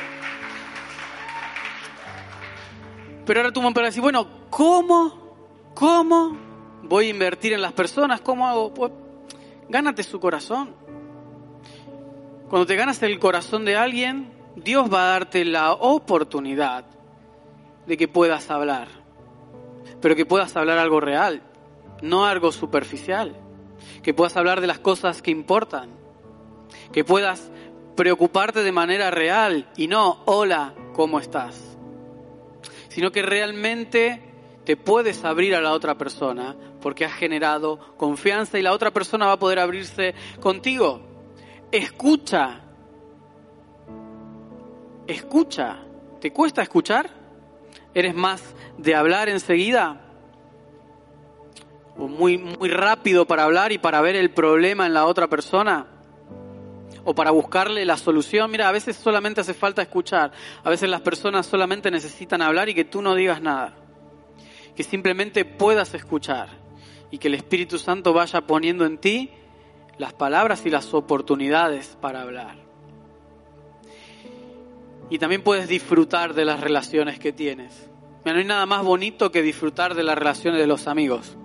Pero 3.25 3.41
ahora 3.41 3.53
tú 3.53 3.61
me 3.61 3.73
decir, 3.73 4.03
bueno, 4.03 4.29
¿cómo? 4.50 5.26
¿Cómo 5.75 6.37
voy 6.85 7.07
a 7.07 7.11
invertir 7.11 7.53
en 7.53 7.61
las 7.61 7.73
personas? 7.73 8.21
¿Cómo 8.21 8.47
hago? 8.47 8.73
Pues 8.73 8.93
gánate 9.69 10.03
su 10.03 10.21
corazón. 10.21 10.86
Cuando 12.49 12.67
te 12.67 12.76
ganas 12.76 13.03
el 13.03 13.19
corazón 13.19 13.65
de 13.65 13.75
alguien, 13.75 14.31
Dios 14.55 14.93
va 14.93 15.03
a 15.03 15.11
darte 15.12 15.45
la 15.45 15.73
oportunidad 15.73 16.85
de 17.87 17.97
que 17.97 18.07
puedas 18.07 18.50
hablar, 18.50 18.87
pero 20.00 20.15
que 20.15 20.26
puedas 20.26 20.55
hablar 20.57 20.79
algo 20.79 21.00
real, 21.00 21.43
no 22.03 22.25
algo 22.25 22.53
superficial, 22.53 23.37
que 24.03 24.15
puedas 24.15 24.37
hablar 24.37 24.61
de 24.61 24.69
las 24.69 24.79
cosas 24.79 25.23
que 25.23 25.33
importan, 25.33 25.91
que 26.93 27.03
puedas 27.03 27.50
preocuparte 27.97 28.62
de 28.62 28.73
manera 28.73 29.11
real 29.11 29.69
y 29.76 29.88
no, 29.88 30.23
hola, 30.26 30.75
¿cómo 30.93 31.19
estás? 31.19 31.76
Sino 32.88 33.11
que 33.11 33.23
realmente 33.23 34.23
te 34.65 34.76
puedes 34.76 35.25
abrir 35.25 35.57
a 35.57 35.61
la 35.61 35.73
otra 35.73 35.97
persona 35.97 36.55
porque 36.81 37.05
has 37.05 37.15
generado 37.15 37.97
confianza 37.97 38.57
y 38.59 38.62
la 38.62 38.73
otra 38.73 38.93
persona 38.93 39.26
va 39.26 39.33
a 39.33 39.38
poder 39.38 39.59
abrirse 39.59 40.15
contigo. 40.41 41.15
Escucha. 41.70 42.61
Escucha. 45.06 45.78
¿Te 46.20 46.32
cuesta 46.32 46.62
escuchar? 46.62 47.11
¿Eres 47.94 48.14
más 48.14 48.42
de 48.78 48.94
hablar 48.94 49.28
enseguida? 49.28 50.00
¿O 51.99 52.08
muy, 52.08 52.38
muy 52.38 52.68
rápido 52.68 53.26
para 53.26 53.44
hablar 53.44 53.73
y 53.73 53.78
para 53.78 54.00
ver 54.00 54.16
el 54.16 54.30
problema 54.30 54.87
en 54.87 54.94
la 54.94 55.06
otra 55.06 55.28
persona? 55.28 55.87
¿O 57.04 57.14
para 57.14 57.30
buscarle 57.30 57.85
la 57.85 57.96
solución? 57.96 58.50
Mira, 58.50 58.68
a 58.68 58.73
veces 58.73 58.96
solamente 58.96 59.40
hace 59.40 59.54
falta 59.54 59.82
escuchar. 59.82 60.32
A 60.64 60.70
veces 60.70 60.90
las 60.90 61.00
personas 61.00 61.46
solamente 61.46 61.90
necesitan 61.90 62.42
hablar 62.42 62.68
y 62.68 62.75
que 62.75 62.85
tú 62.85 63.00
no 63.00 63.14
digas 63.14 63.40
nada 63.40 63.76
que 64.76 64.85
simplemente 64.85 65.44
puedas 65.44 65.94
escuchar 65.94 66.50
y 67.11 67.18
que 67.18 67.28
el 67.28 67.35
Espíritu 67.35 67.78
Santo 67.78 68.12
vaya 68.12 68.42
poniendo 68.42 68.85
en 68.85 68.99
ti 68.99 69.30
las 69.99 70.12
palabras 70.12 70.65
y 70.67 70.71
las 70.71 70.93
oportunidades 70.95 71.97
para 72.00 72.23
hablar. 72.23 72.57
Y 75.09 75.19
también 75.19 75.43
puedes 75.43 75.69
disfrutar 75.69 76.35
de 76.35 76.45
las 76.45 76.61
relaciones 76.61 77.19
que 77.19 77.33
tienes. 77.33 77.88
No 78.25 78.33
hay 78.33 78.45
nada 78.45 78.67
más 78.67 78.85
bonito 78.85 79.31
que 79.31 79.43
disfrutar 79.43 79.95
de 79.95 80.03
las 80.03 80.19
relaciones 80.19 80.61
de 80.61 80.67
los 80.67 80.88
amigos, 80.88 81.37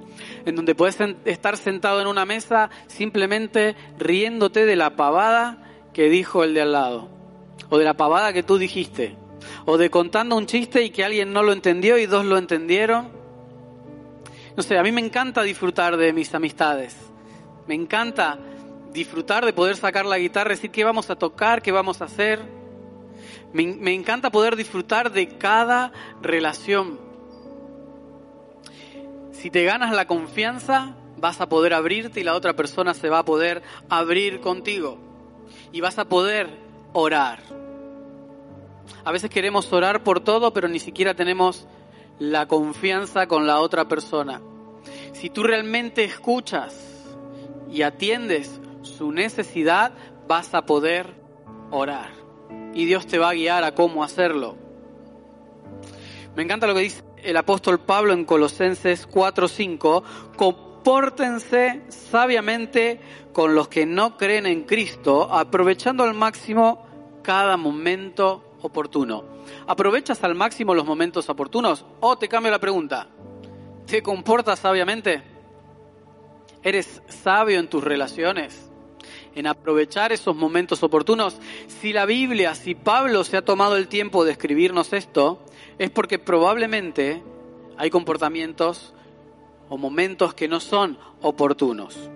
en 0.45 0.55
donde 0.55 0.73
puedes 0.73 0.97
estar 1.25 1.57
sentado 1.57 2.01
en 2.01 2.07
una 2.07 2.25
mesa 2.25 2.71
simplemente 2.87 3.75
riéndote 3.99 4.65
de 4.65 4.75
la 4.75 4.95
pavada 4.95 5.59
que 5.93 6.09
dijo 6.09 6.43
el 6.43 6.55
de 6.55 6.61
al 6.61 6.71
lado, 6.71 7.09
o 7.69 7.77
de 7.77 7.85
la 7.85 7.93
pavada 7.93 8.33
que 8.33 8.41
tú 8.41 8.57
dijiste, 8.57 9.15
o 9.65 9.77
de 9.77 9.91
contando 9.91 10.35
un 10.35 10.47
chiste 10.47 10.81
y 10.81 10.89
que 10.89 11.05
alguien 11.05 11.31
no 11.33 11.43
lo 11.43 11.53
entendió 11.53 11.99
y 11.99 12.07
dos 12.07 12.25
lo 12.25 12.39
entendieron, 12.39 13.09
no 14.57 14.63
sé, 14.63 14.77
a 14.77 14.83
mí 14.83 14.91
me 14.91 15.01
encanta 15.01 15.43
disfrutar 15.43 15.97
de 15.97 16.13
mis 16.13 16.33
amistades. 16.33 17.10
Me 17.67 17.75
encanta 17.75 18.39
disfrutar 18.91 19.45
de 19.45 19.53
poder 19.53 19.75
sacar 19.77 20.05
la 20.05 20.17
guitarra, 20.17 20.49
decir 20.49 20.71
qué 20.71 20.83
vamos 20.83 21.09
a 21.09 21.15
tocar, 21.15 21.61
qué 21.61 21.71
vamos 21.71 22.01
a 22.01 22.05
hacer. 22.05 22.41
Me, 23.53 23.65
me 23.67 23.93
encanta 23.93 24.31
poder 24.31 24.55
disfrutar 24.55 25.11
de 25.11 25.37
cada 25.37 25.91
relación. 26.21 26.99
Si 29.31 29.49
te 29.49 29.63
ganas 29.63 29.93
la 29.93 30.05
confianza, 30.05 30.95
vas 31.17 31.41
a 31.41 31.49
poder 31.49 31.73
abrirte 31.73 32.19
y 32.19 32.23
la 32.23 32.35
otra 32.35 32.53
persona 32.53 32.93
se 32.93 33.09
va 33.09 33.19
a 33.19 33.25
poder 33.25 33.61
abrir 33.89 34.41
contigo. 34.41 34.97
Y 35.71 35.81
vas 35.81 35.97
a 35.99 36.05
poder 36.05 36.49
orar. 36.93 37.39
A 39.03 39.11
veces 39.11 39.29
queremos 39.29 39.71
orar 39.71 40.03
por 40.03 40.19
todo, 40.19 40.53
pero 40.53 40.67
ni 40.67 40.79
siquiera 40.79 41.13
tenemos 41.13 41.67
la 42.19 42.47
confianza 42.47 43.27
con 43.27 43.47
la 43.47 43.59
otra 43.59 43.87
persona. 43.87 44.41
Si 45.13 45.29
tú 45.29 45.43
realmente 45.43 46.03
escuchas 46.03 46.90
y 47.71 47.83
atiendes 47.83 48.59
su 48.81 49.11
necesidad, 49.11 49.93
vas 50.27 50.53
a 50.53 50.65
poder 50.65 51.15
orar. 51.71 52.11
Y 52.73 52.85
Dios 52.85 53.07
te 53.07 53.17
va 53.17 53.29
a 53.29 53.33
guiar 53.33 53.63
a 53.63 53.73
cómo 53.73 54.03
hacerlo. 54.03 54.55
Me 56.35 56.43
encanta 56.43 56.67
lo 56.67 56.73
que 56.73 56.81
dice 56.81 57.03
el 57.23 57.37
apóstol 57.37 57.79
Pablo 57.79 58.13
en 58.13 58.25
Colosenses 58.25 59.07
4:5, 59.07 60.03
compórtense 60.35 61.81
sabiamente 61.89 62.99
con 63.33 63.55
los 63.55 63.67
que 63.67 63.85
no 63.85 64.17
creen 64.17 64.45
en 64.45 64.63
Cristo, 64.63 65.31
aprovechando 65.31 66.03
al 66.03 66.13
máximo 66.13 66.85
cada 67.21 67.57
momento 67.57 68.55
oportuno. 68.61 69.23
¿Aprovechas 69.67 70.23
al 70.23 70.35
máximo 70.35 70.73
los 70.73 70.85
momentos 70.85 71.29
oportunos? 71.29 71.85
O 71.99 72.17
te 72.17 72.27
cambio 72.27 72.51
la 72.51 72.59
pregunta. 72.59 73.07
¿Te 73.85 74.01
comportas 74.01 74.59
sabiamente? 74.59 75.30
¿Eres 76.63 77.01
sabio 77.07 77.59
en 77.59 77.67
tus 77.67 77.83
relaciones? 77.83 78.69
En 79.33 79.47
aprovechar 79.47 80.11
esos 80.11 80.35
momentos 80.35 80.83
oportunos. 80.83 81.37
Si 81.67 81.91
la 81.91 82.05
Biblia, 82.05 82.53
si 82.53 82.75
Pablo 82.75 83.23
se 83.23 83.37
ha 83.37 83.45
tomado 83.45 83.77
el 83.77 83.87
tiempo 83.87 84.25
de 84.25 84.33
escribirnos 84.33 84.93
esto, 84.93 85.39
es 85.79 85.89
porque 85.89 86.19
probablemente 86.19 87.23
hay 87.77 87.89
comportamientos 87.89 88.93
o 89.69 89.77
momentos 89.77 90.33
que 90.35 90.47
no 90.47 90.59
son 90.59 90.99
oportunos. 91.21 92.09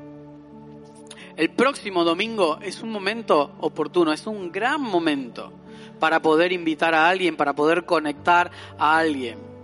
El 1.38 1.50
próximo 1.50 2.04
domingo 2.04 2.60
es 2.62 2.82
un 2.82 2.92
momento 2.92 3.52
oportuno, 3.60 4.14
es 4.14 4.28
un 4.28 4.52
gran 4.52 4.82
momento 4.82 5.52
para 6.00 6.22
poder 6.22 6.52
invitar 6.54 6.94
a 6.94 7.10
alguien, 7.10 7.36
para 7.36 7.54
poder 7.54 7.86
conectar 7.86 8.52
a 8.78 8.98
alguien. 8.98 9.55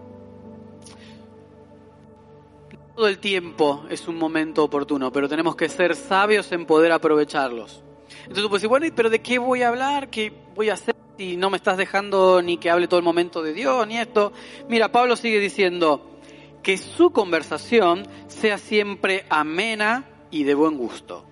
Todo 2.95 3.08
el 3.08 3.19
tiempo 3.19 3.86
es 3.89 4.08
un 4.08 4.17
momento 4.17 4.63
oportuno, 4.63 5.12
pero 5.12 5.30
tenemos 5.30 5.56
que 5.56 5.69
ser 5.69 5.95
sabios 5.95 6.51
en 6.51 6.65
poder 6.65 6.91
aprovecharlos. 6.91 7.82
Entonces 8.27 8.51
decir, 8.51 8.69
bueno, 8.69 8.86
pero 8.95 9.10
¿de 9.10 9.21
qué 9.21 9.39
voy 9.39 9.63
a 9.63 9.69
hablar? 9.69 10.10
¿Qué 10.10 10.34
voy 10.56 10.69
a 10.69 10.73
hacer 10.73 10.95
si 11.17 11.38
no 11.38 11.49
me 11.49 11.58
estás 11.58 11.77
dejando 11.77 12.41
ni 12.41 12.58
que 12.58 12.69
hable 12.69 12.88
todo 12.88 12.99
el 12.99 13.06
momento 13.06 13.41
de 13.41 13.54
Dios, 13.54 13.88
ni 13.88 13.97
esto? 13.97 14.34
Mira, 14.67 14.91
Pablo 14.91 15.15
sigue 15.15 15.39
diciendo 15.39 16.19
que 16.62 16.77
su 16.77 17.12
conversación 17.12 18.08
sea 18.27 18.58
siempre 18.58 19.25
amena 19.30 20.10
y 20.30 20.43
de 20.43 20.54
buen 20.54 20.77
gusto. 20.77 21.25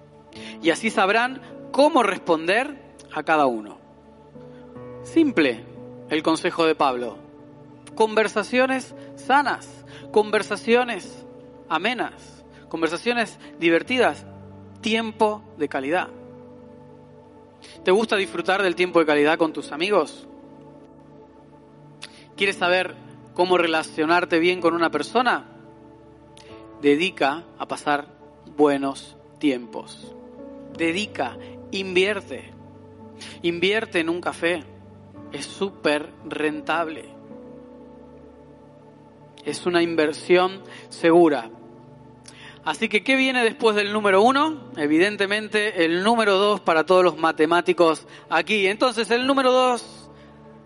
Y 0.62 0.70
así 0.70 0.90
sabrán 0.90 1.42
cómo 1.72 2.04
responder 2.04 2.96
a 3.14 3.24
cada 3.24 3.46
uno. 3.46 3.80
Simple 5.04 5.66
el 6.10 6.24
consejo 6.24 6.66
de 6.66 6.76
Pablo. 6.76 7.18
Conversaciones 7.96 8.96
sanas, 9.16 9.86
conversaciones 10.12 11.26
amenas, 11.70 12.44
conversaciones 12.68 13.40
divertidas, 13.60 14.26
tiempo 14.82 15.44
de 15.58 15.70
calidad. 15.70 16.10
¿Te 17.84 17.92
gusta 17.92 18.16
disfrutar 18.16 18.62
del 18.62 18.76
tiempo 18.76 19.00
de 19.00 19.06
calidad 19.06 19.38
con 19.38 19.54
tus 19.54 19.72
amigos? 19.72 20.28
¿Quieres 22.36 22.56
saber 22.56 22.96
cómo 23.34 23.58
relacionarte 23.58 24.40
bien 24.40 24.62
con 24.62 24.74
una 24.74 24.90
persona? 24.90 25.46
Dedica 26.82 27.44
a 27.58 27.68
pasar 27.68 28.08
buenos 28.56 29.18
tiempos. 29.40 30.16
Dedica, 30.78 31.38
invierte. 31.72 32.52
Invierte 33.42 34.00
en 34.00 34.10
un 34.10 34.22
café, 34.22 34.64
es 35.34 35.46
súper 35.46 36.10
rentable. 36.26 37.10
Es 39.44 39.66
una 39.66 39.82
inversión 39.82 40.62
segura. 40.90 41.50
Así 42.70 42.88
que, 42.88 43.04
¿qué 43.04 43.16
viene 43.16 43.44
después 43.44 43.76
del 43.76 43.92
número 43.92 44.22
uno? 44.22 44.70
Evidentemente, 44.78 45.86
el 45.86 46.04
número 46.04 46.38
dos 46.38 46.60
para 46.60 46.86
todos 46.86 47.04
los 47.04 47.18
matemáticos 47.18 48.06
aquí. 48.30 48.68
Entonces, 48.68 49.10
el 49.10 49.26
número 49.26 49.52
dos 49.52 50.12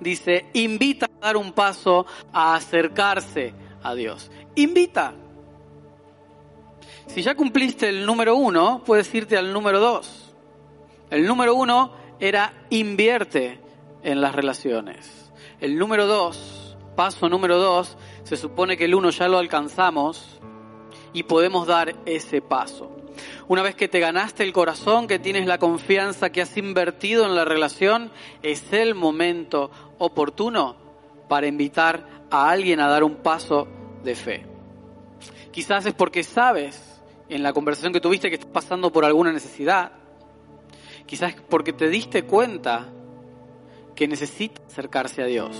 dice, 0.01 0.47
invita 0.51 1.05
a 1.05 1.27
dar 1.27 1.37
un 1.37 1.53
paso 1.53 2.05
a 2.33 2.55
acercarse 2.55 3.53
a 3.81 3.95
Dios. 3.95 4.29
Invita. 4.55 5.13
Si 7.07 7.21
ya 7.21 7.35
cumpliste 7.35 7.87
el 7.87 8.05
número 8.05 8.35
uno, 8.35 8.83
puedes 8.85 9.15
irte 9.15 9.37
al 9.37 9.53
número 9.53 9.79
dos. 9.79 10.35
El 11.09 11.25
número 11.25 11.55
uno 11.55 11.93
era 12.19 12.65
invierte 12.69 13.61
en 14.03 14.19
las 14.19 14.35
relaciones. 14.35 15.31
El 15.61 15.77
número 15.77 16.05
dos, 16.05 16.75
paso 16.97 17.29
número 17.29 17.59
dos, 17.59 17.97
se 18.23 18.35
supone 18.35 18.75
que 18.75 18.83
el 18.83 18.93
uno 18.93 19.09
ya 19.09 19.29
lo 19.29 19.37
alcanzamos 19.37 20.41
y 21.13 21.23
podemos 21.23 21.67
dar 21.67 21.95
ese 22.05 22.41
paso. 22.41 22.91
Una 23.47 23.61
vez 23.61 23.75
que 23.75 23.87
te 23.87 23.99
ganaste 23.99 24.43
el 24.43 24.53
corazón, 24.53 25.07
que 25.07 25.19
tienes 25.19 25.45
la 25.45 25.59
confianza, 25.59 26.31
que 26.31 26.41
has 26.41 26.57
invertido 26.57 27.25
en 27.25 27.35
la 27.35 27.45
relación, 27.45 28.11
es 28.41 28.73
el 28.73 28.95
momento 28.95 29.69
oportuno 29.99 30.75
para 31.27 31.47
invitar 31.47 32.25
a 32.31 32.49
alguien 32.49 32.79
a 32.79 32.87
dar 32.87 33.03
un 33.03 33.17
paso 33.17 33.67
de 34.03 34.15
fe. 34.15 34.45
Quizás 35.51 35.85
es 35.85 35.93
porque 35.93 36.23
sabes 36.23 37.01
en 37.29 37.43
la 37.43 37.53
conversación 37.53 37.93
que 37.93 38.01
tuviste 38.01 38.29
que 38.29 38.35
estás 38.35 38.51
pasando 38.51 38.91
por 38.91 39.05
alguna 39.05 39.31
necesidad. 39.31 39.91
Quizás 41.05 41.35
es 41.35 41.41
porque 41.41 41.73
te 41.73 41.89
diste 41.89 42.23
cuenta 42.23 42.89
que 43.95 44.07
necesita 44.07 44.61
acercarse 44.65 45.21
a 45.21 45.25
Dios. 45.25 45.55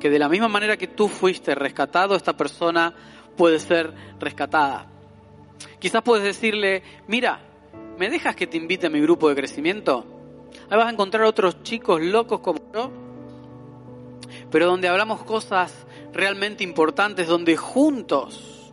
Que 0.00 0.10
de 0.10 0.18
la 0.18 0.28
misma 0.28 0.48
manera 0.48 0.76
que 0.76 0.88
tú 0.88 1.08
fuiste 1.08 1.54
rescatado, 1.54 2.16
esta 2.16 2.36
persona 2.36 2.94
puede 3.36 3.60
ser 3.60 3.92
rescatada. 4.18 4.95
Quizás 5.78 6.02
puedes 6.02 6.24
decirle, 6.24 6.82
mira, 7.06 7.40
¿me 7.98 8.10
dejas 8.10 8.36
que 8.36 8.46
te 8.46 8.56
invite 8.56 8.86
a 8.86 8.90
mi 8.90 9.00
grupo 9.00 9.28
de 9.28 9.34
crecimiento? 9.34 10.04
Ahí 10.70 10.76
vas 10.76 10.86
a 10.86 10.90
encontrar 10.90 11.24
otros 11.24 11.62
chicos 11.62 12.00
locos 12.00 12.40
como 12.40 12.60
yo, 12.72 12.90
pero 14.50 14.66
donde 14.66 14.88
hablamos 14.88 15.22
cosas 15.24 15.86
realmente 16.12 16.64
importantes, 16.64 17.28
donde 17.28 17.56
juntos, 17.56 18.72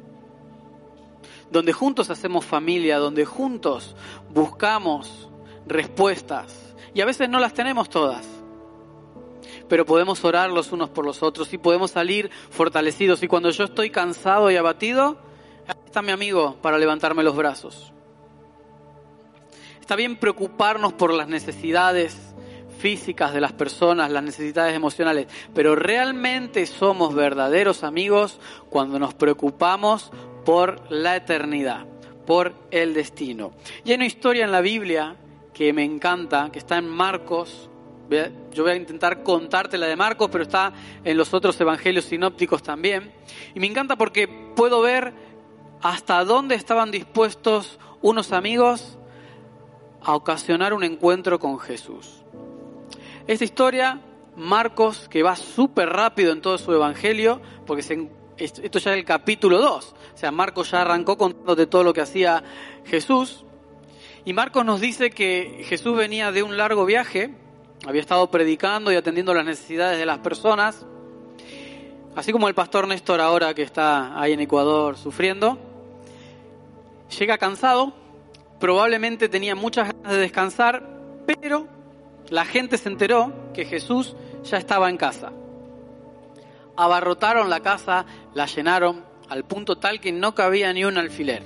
donde 1.52 1.74
juntos 1.74 2.10
hacemos 2.10 2.46
familia, 2.46 2.98
donde 2.98 3.26
juntos 3.26 3.96
buscamos 4.30 5.30
respuestas. 5.68 6.76
Y 6.94 7.02
a 7.02 7.06
veces 7.06 7.30
no 7.30 7.40
las 7.40 7.54
tenemos 7.54 7.90
todas, 7.90 8.28
pero 9.68 9.86
podemos 9.86 10.24
orar 10.24 10.50
los 10.50 10.72
unos 10.72 10.90
por 10.90 11.06
los 11.06 11.24
otros 11.24 11.54
y 11.54 11.58
podemos 11.58 11.92
salir 11.92 12.30
fortalecidos. 12.50 13.24
Y 13.24 13.28
cuando 13.28 13.50
yo 13.50 13.66
estoy 13.66 13.90
cansado 13.90 14.52
y 14.52 14.56
abatido, 14.56 15.18
ahí 15.68 15.76
está 15.86 16.02
mi 16.02 16.12
amigo 16.12 16.58
para 16.62 16.78
levantarme 16.78 17.24
los 17.24 17.36
brazos. 17.36 17.94
Está 19.80 19.96
bien 19.96 20.18
preocuparnos 20.18 20.94
por 20.94 21.14
las 21.14 21.28
necesidades 21.28 22.34
físicas 22.80 23.34
de 23.34 23.42
las 23.42 23.54
personas, 23.54 24.12
las 24.12 24.24
necesidades 24.24 24.76
emocionales, 24.76 25.28
pero 25.54 25.76
realmente 25.76 26.66
somos 26.66 27.16
verdaderos 27.16 27.84
amigos 27.84 28.40
cuando 28.70 29.00
nos 29.00 29.14
preocupamos 29.14 30.12
por 30.46 30.92
la 30.92 31.16
eternidad, 31.16 31.86
por 32.26 32.54
el 32.72 32.94
destino. 32.94 33.52
Y 33.86 33.92
hay 33.92 33.96
una 33.96 34.06
historia 34.06 34.46
en 34.46 34.52
la 34.52 34.62
Biblia 34.62 35.16
que 35.54 35.72
me 35.72 35.84
encanta, 35.84 36.50
que 36.52 36.60
está 36.60 36.78
en 36.78 36.90
Marcos. 36.90 37.70
Yo 38.52 38.64
voy 38.64 38.74
a 38.74 38.76
intentar 38.76 39.24
contarte 39.24 39.78
la 39.78 39.88
de 39.88 39.96
Marcos, 39.96 40.30
pero 40.32 40.44
está 40.44 40.74
en 41.04 41.18
los 41.18 41.34
otros 41.34 41.60
evangelios 41.62 42.06
sinópticos 42.06 42.62
también. 42.62 43.14
Y 43.56 43.60
me 43.60 43.68
encanta 43.68 43.96
porque 43.96 44.28
puedo 44.28 44.82
ver 44.82 45.14
hasta 45.84 46.24
dónde 46.24 46.56
estaban 46.56 46.92
dispuestos 46.92 47.78
unos 48.02 48.32
amigos 48.32 48.98
a 50.02 50.16
ocasionar 50.16 50.74
un 50.74 50.86
encuentro 50.86 51.40
con 51.40 51.60
Jesús. 51.60 52.24
Esta 53.28 53.44
historia, 53.44 54.02
Marcos, 54.38 55.10
que 55.10 55.24
va 55.24 55.36
súper 55.36 55.90
rápido 55.90 56.32
en 56.32 56.42
todo 56.42 56.58
su 56.58 56.72
evangelio, 56.74 57.42
porque 57.68 57.82
esto 58.38 58.80
ya 58.80 58.92
es 58.92 58.98
el 58.98 59.04
capítulo 59.04 59.60
2, 59.60 59.96
o 60.16 60.18
sea, 60.18 60.32
Marcos 60.32 60.72
ya 60.72 60.82
arrancó 60.82 61.18
contándote 61.18 61.68
todo 61.68 61.84
lo 61.84 61.94
que 61.94 62.02
hacía 62.02 62.44
Jesús, 62.86 63.44
y 64.24 64.32
Marcos 64.32 64.64
nos 64.64 64.80
dice 64.80 65.10
que 65.10 65.66
Jesús 65.68 65.98
venía 65.98 66.32
de 66.32 66.44
un 66.44 66.56
largo 66.56 66.86
viaje, 66.86 67.36
había 67.86 68.00
estado 68.00 68.32
predicando 68.32 68.90
y 68.94 68.96
atendiendo 68.96 69.34
las 69.34 69.46
necesidades 69.46 70.00
de 70.00 70.06
las 70.06 70.20
personas, 70.20 70.86
así 72.16 72.32
como 72.32 72.48
el 72.48 72.54
pastor 72.54 72.88
Néstor 72.88 73.20
ahora 73.20 73.54
que 73.54 73.64
está 73.64 74.18
ahí 74.18 74.32
en 74.32 74.40
Ecuador 74.40 74.98
sufriendo, 74.98 75.73
llega 77.20 77.38
cansado, 77.38 77.94
probablemente 78.60 79.30
tenía 79.30 79.56
muchas 79.56 79.94
ganas 79.94 80.12
de 80.12 80.18
descansar, 80.20 80.84
pero 81.26 81.68
la 82.30 82.46
gente 82.46 82.78
se 82.78 82.90
enteró 82.90 83.52
que 83.54 83.66
Jesús 83.66 84.16
ya 84.44 84.58
estaba 84.58 84.90
en 84.90 84.98
casa. 84.98 85.32
Abarrotaron 86.76 87.50
la 87.50 87.60
casa, 87.60 88.06
la 88.34 88.46
llenaron 88.46 89.04
al 89.30 89.44
punto 89.46 89.78
tal 89.78 90.00
que 90.00 90.12
no 90.12 90.34
cabía 90.34 90.74
ni 90.74 90.86
un 90.86 90.98
alfiler. 90.98 91.44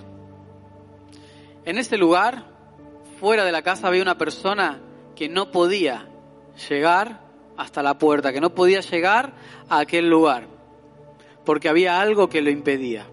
En 1.65 1.77
ese 1.77 1.97
lugar, 1.97 2.45
fuera 3.19 3.43
de 3.43 3.51
la 3.51 3.61
casa, 3.61 3.87
había 3.87 4.01
una 4.01 4.17
persona 4.17 4.79
que 5.15 5.27
no 5.27 5.51
podía 5.51 6.07
llegar 6.69 7.21
hasta 7.57 7.83
la 7.83 7.97
puerta, 7.97 8.31
que 8.31 8.41
no 8.41 8.53
podía 8.53 8.81
llegar 8.81 9.33
a 9.67 9.79
aquel 9.79 10.09
lugar, 10.09 10.47
porque 11.43 11.67
había 11.67 11.99
algo 11.99 12.29
que 12.29 12.41
lo 12.41 12.49
impedía. 12.49 13.07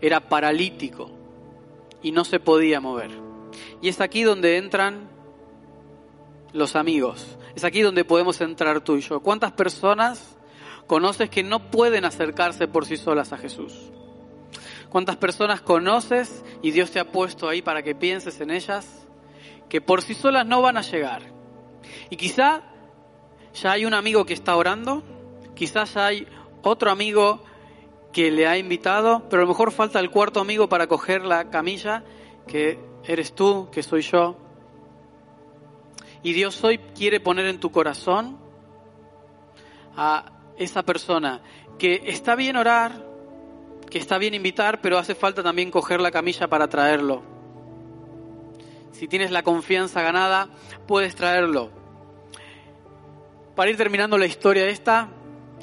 Era 0.00 0.20
paralítico 0.20 1.10
y 2.04 2.12
no 2.12 2.24
se 2.24 2.38
podía 2.38 2.80
mover. 2.80 3.10
Y 3.80 3.88
es 3.88 4.00
aquí 4.00 4.22
donde 4.22 4.58
entran 4.58 5.08
los 6.52 6.76
amigos. 6.76 7.38
Es 7.56 7.64
aquí 7.64 7.80
donde 7.80 8.04
podemos 8.04 8.40
entrar 8.42 8.82
tú 8.82 8.96
y 8.96 9.00
yo. 9.00 9.20
¿Cuántas 9.20 9.52
personas 9.52 10.36
conoces 10.86 11.30
que 11.30 11.42
no 11.42 11.70
pueden 11.70 12.04
acercarse 12.04 12.68
por 12.68 12.84
sí 12.84 12.98
solas 12.98 13.32
a 13.32 13.38
Jesús? 13.38 13.72
¿Cuántas 14.90 15.16
personas 15.16 15.62
conoces 15.62 16.44
y 16.62 16.72
Dios 16.72 16.90
te 16.90 17.00
ha 17.00 17.10
puesto 17.10 17.48
ahí 17.48 17.62
para 17.62 17.82
que 17.82 17.94
pienses 17.94 18.38
en 18.42 18.50
ellas? 18.50 19.06
Que 19.70 19.80
por 19.80 20.02
sí 20.02 20.12
solas 20.12 20.46
no 20.46 20.60
van 20.60 20.76
a 20.76 20.82
llegar. 20.82 21.22
Y 22.10 22.16
quizá 22.16 22.62
ya 23.54 23.72
hay 23.72 23.86
un 23.86 23.94
amigo 23.94 24.26
que 24.26 24.34
está 24.34 24.56
orando, 24.56 25.02
quizás 25.54 25.94
ya 25.94 26.06
hay 26.06 26.28
otro 26.62 26.90
amigo 26.90 27.42
que 28.14 28.30
le 28.30 28.46
ha 28.46 28.56
invitado, 28.56 29.24
pero 29.28 29.42
a 29.42 29.44
lo 29.44 29.48
mejor 29.48 29.72
falta 29.72 29.98
el 29.98 30.08
cuarto 30.08 30.40
amigo 30.40 30.68
para 30.68 30.86
coger 30.86 31.24
la 31.24 31.50
camilla 31.50 32.04
que 32.46 32.78
eres 33.04 33.34
tú, 33.34 33.68
que 33.72 33.82
soy 33.82 34.02
yo. 34.02 34.38
Y 36.22 36.32
Dios 36.32 36.62
hoy 36.62 36.78
quiere 36.78 37.18
poner 37.18 37.46
en 37.46 37.58
tu 37.58 37.72
corazón 37.72 38.38
a 39.96 40.32
esa 40.56 40.84
persona 40.84 41.42
que 41.76 42.02
está 42.06 42.36
bien 42.36 42.56
orar, 42.56 43.04
que 43.90 43.98
está 43.98 44.16
bien 44.16 44.32
invitar, 44.32 44.80
pero 44.80 44.96
hace 44.96 45.16
falta 45.16 45.42
también 45.42 45.72
coger 45.72 46.00
la 46.00 46.12
camilla 46.12 46.46
para 46.46 46.68
traerlo. 46.68 47.22
Si 48.92 49.08
tienes 49.08 49.32
la 49.32 49.42
confianza 49.42 50.02
ganada, 50.02 50.50
puedes 50.86 51.16
traerlo. 51.16 51.70
Para 53.56 53.70
ir 53.70 53.76
terminando 53.76 54.16
la 54.18 54.26
historia 54.26 54.68
esta, 54.68 55.08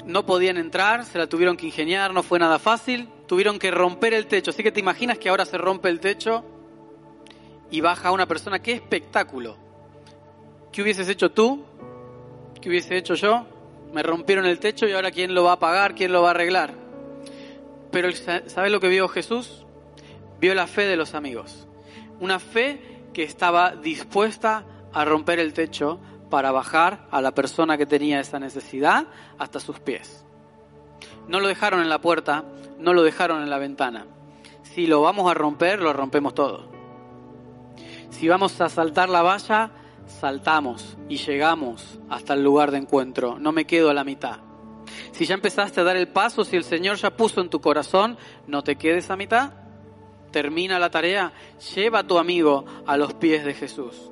no 0.06 0.26
podían 0.26 0.56
entrar, 0.56 1.04
se 1.04 1.18
la 1.18 1.26
tuvieron 1.26 1.56
que 1.56 1.66
ingeniar, 1.66 2.12
no 2.12 2.22
fue 2.22 2.38
nada 2.38 2.58
fácil, 2.58 3.08
tuvieron 3.26 3.58
que 3.58 3.70
romper 3.70 4.14
el 4.14 4.26
techo. 4.26 4.50
Así 4.50 4.62
que 4.62 4.72
te 4.72 4.80
imaginas 4.80 5.18
que 5.18 5.28
ahora 5.28 5.44
se 5.44 5.58
rompe 5.58 5.88
el 5.88 6.00
techo 6.00 6.44
y 7.70 7.80
baja 7.80 8.12
una 8.12 8.26
persona. 8.26 8.60
¡Qué 8.60 8.72
espectáculo! 8.72 9.56
¿Qué 10.72 10.82
hubieses 10.82 11.08
hecho 11.08 11.30
tú? 11.30 11.64
¿Qué 12.60 12.68
hubiese 12.68 12.96
hecho 12.96 13.14
yo? 13.14 13.46
Me 13.92 14.02
rompieron 14.02 14.46
el 14.46 14.58
techo 14.58 14.86
y 14.86 14.92
ahora 14.92 15.10
quién 15.10 15.34
lo 15.34 15.44
va 15.44 15.52
a 15.52 15.58
pagar, 15.58 15.94
quién 15.94 16.12
lo 16.12 16.22
va 16.22 16.28
a 16.28 16.30
arreglar. 16.30 16.74
Pero 17.90 18.08
¿sabes 18.12 18.72
lo 18.72 18.80
que 18.80 18.88
vio 18.88 19.06
Jesús? 19.08 19.66
Vio 20.40 20.54
la 20.54 20.66
fe 20.66 20.82
de 20.82 20.96
los 20.96 21.14
amigos. 21.14 21.66
Una 22.20 22.38
fe 22.38 22.80
que 23.12 23.22
estaba 23.22 23.76
dispuesta 23.76 24.64
a 24.92 25.04
romper 25.04 25.38
el 25.38 25.52
techo 25.52 26.00
para 26.32 26.50
bajar 26.50 27.06
a 27.10 27.20
la 27.20 27.34
persona 27.34 27.76
que 27.76 27.84
tenía 27.84 28.18
esa 28.18 28.38
necesidad 28.38 29.04
hasta 29.36 29.60
sus 29.60 29.80
pies. 29.80 30.24
No 31.28 31.40
lo 31.40 31.48
dejaron 31.48 31.82
en 31.82 31.90
la 31.90 32.00
puerta, 32.00 32.46
no 32.78 32.94
lo 32.94 33.02
dejaron 33.02 33.42
en 33.42 33.50
la 33.50 33.58
ventana. 33.58 34.06
Si 34.62 34.86
lo 34.86 35.02
vamos 35.02 35.30
a 35.30 35.34
romper, 35.34 35.82
lo 35.82 35.92
rompemos 35.92 36.32
todo. 36.32 36.72
Si 38.08 38.28
vamos 38.28 38.58
a 38.62 38.70
saltar 38.70 39.10
la 39.10 39.20
valla, 39.20 39.72
saltamos 40.06 40.96
y 41.06 41.18
llegamos 41.18 42.00
hasta 42.08 42.32
el 42.32 42.42
lugar 42.42 42.70
de 42.70 42.78
encuentro. 42.78 43.38
No 43.38 43.52
me 43.52 43.66
quedo 43.66 43.90
a 43.90 43.94
la 43.94 44.02
mitad. 44.02 44.38
Si 45.10 45.26
ya 45.26 45.34
empezaste 45.34 45.82
a 45.82 45.84
dar 45.84 45.98
el 45.98 46.08
paso, 46.08 46.46
si 46.46 46.56
el 46.56 46.64
Señor 46.64 46.96
ya 46.96 47.14
puso 47.14 47.42
en 47.42 47.50
tu 47.50 47.60
corazón, 47.60 48.16
no 48.46 48.64
te 48.64 48.76
quedes 48.76 49.10
a 49.10 49.16
mitad. 49.16 49.52
Termina 50.30 50.78
la 50.78 50.88
tarea, 50.88 51.34
lleva 51.74 51.98
a 51.98 52.06
tu 52.06 52.16
amigo 52.16 52.64
a 52.86 52.96
los 52.96 53.12
pies 53.12 53.44
de 53.44 53.52
Jesús. 53.52 54.10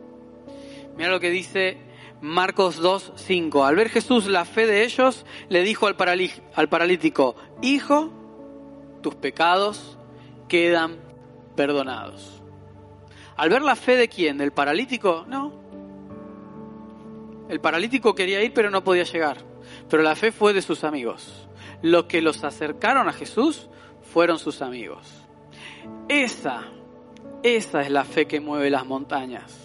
Mira 0.98 1.09
lo 1.09 1.18
que 1.18 1.30
dice 1.30 1.88
Marcos 2.22 2.76
2, 2.76 3.12
5. 3.16 3.64
Al 3.64 3.76
ver 3.76 3.88
Jesús 3.88 4.26
la 4.26 4.44
fe 4.44 4.66
de 4.66 4.85
ellos, 4.85 5.24
le 5.48 5.62
dijo 5.62 5.87
al, 5.87 5.96
al 6.54 6.68
paralítico, 6.68 7.37
Hijo, 7.62 8.11
tus 9.02 9.14
pecados 9.14 9.98
quedan 10.48 10.98
perdonados. 11.56 12.42
Al 13.37 13.48
ver 13.48 13.62
la 13.62 13.76
fe 13.76 13.96
de 13.96 14.09
quién, 14.09 14.37
del 14.37 14.52
paralítico, 14.52 15.24
no. 15.26 15.52
El 17.48 17.61
paralítico 17.61 18.14
quería 18.14 18.42
ir 18.42 18.52
pero 18.52 18.70
no 18.70 18.85
podía 18.85 19.04
llegar. 19.04 19.38
Pero 19.88 20.02
la 20.02 20.14
fe 20.14 20.30
fue 20.30 20.52
de 20.52 20.62
sus 20.62 20.85
amigos. 20.85 21.48
Los 21.83 22.04
que 22.04 22.20
los 22.20 22.44
acercaron 22.44 23.09
a 23.09 23.12
Jesús 23.12 23.68
fueron 24.12 24.38
sus 24.38 24.61
amigos. 24.61 25.09
Esa, 26.09 26.64
esa 27.42 27.83
es 27.83 27.90
la 27.90 28.04
fe 28.04 28.26
que 28.26 28.40
mueve 28.40 28.68
las 28.70 28.85
montañas. 28.85 29.60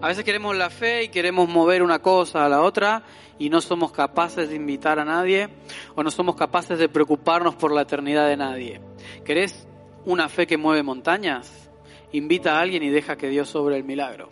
A 0.00 0.08
veces 0.08 0.24
queremos 0.24 0.56
la 0.56 0.70
fe 0.70 1.04
y 1.04 1.08
queremos 1.08 1.48
mover 1.48 1.82
una 1.82 2.00
cosa 2.00 2.44
a 2.44 2.48
la 2.48 2.62
otra 2.62 3.02
y 3.38 3.50
no 3.50 3.60
somos 3.60 3.92
capaces 3.92 4.48
de 4.48 4.56
invitar 4.56 4.98
a 4.98 5.04
nadie 5.04 5.48
o 5.94 6.02
no 6.02 6.10
somos 6.10 6.36
capaces 6.36 6.78
de 6.78 6.88
preocuparnos 6.88 7.54
por 7.54 7.72
la 7.72 7.82
eternidad 7.82 8.28
de 8.28 8.36
nadie. 8.36 8.80
¿Querés 9.24 9.68
una 10.04 10.28
fe 10.28 10.46
que 10.46 10.56
mueve 10.56 10.82
montañas? 10.82 11.68
invita 12.12 12.56
a 12.56 12.60
alguien 12.60 12.82
y 12.82 12.90
deja 12.90 13.16
que 13.16 13.28
Dios 13.28 13.48
sobre 13.48 13.76
el 13.76 13.84
milagro. 13.84 14.30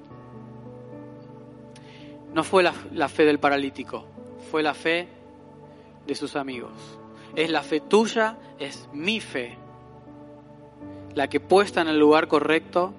No 2.32 2.44
fue 2.44 2.62
la, 2.62 3.08
fe 3.08 3.24
del 3.24 3.38
paralítico, 3.38 4.04
fue 4.50 4.62
la 4.62 4.74
fe 4.74 5.08
de 6.06 6.14
sus 6.14 6.36
amigos. 6.36 6.72
Es 7.34 7.50
la 7.50 7.62
fe 7.62 7.80
tuya, 7.80 8.38
es 8.58 8.88
mi 8.92 9.20
fe, 9.20 9.56
la 11.14 11.28
que 11.28 11.40
puesta 11.40 11.80
en 11.80 11.88
el 11.88 11.98
lugar 11.98 12.28
correcto 12.28 12.94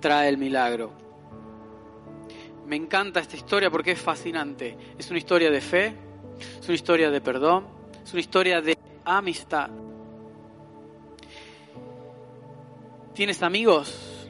trae 0.00 0.28
el 0.28 0.38
milagro. 0.38 0.92
Me 2.68 2.76
encanta 2.76 3.20
esta 3.20 3.34
historia 3.34 3.70
porque 3.70 3.92
es 3.92 3.98
fascinante. 3.98 4.76
Es 4.98 5.08
una 5.08 5.18
historia 5.18 5.50
de 5.50 5.62
fe, 5.62 5.94
es 6.60 6.68
una 6.68 6.74
historia 6.74 7.10
de 7.10 7.22
perdón, 7.22 7.66
es 8.04 8.12
una 8.12 8.20
historia 8.20 8.60
de 8.60 8.76
amistad. 9.06 9.70
¿Tienes 13.14 13.42
amigos 13.42 14.28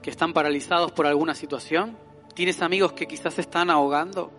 que 0.00 0.08
están 0.08 0.32
paralizados 0.32 0.92
por 0.92 1.06
alguna 1.06 1.34
situación? 1.34 1.94
¿Tienes 2.32 2.62
amigos 2.62 2.94
que 2.94 3.06
quizás 3.06 3.38
están 3.38 3.68
ahogando? 3.68 4.30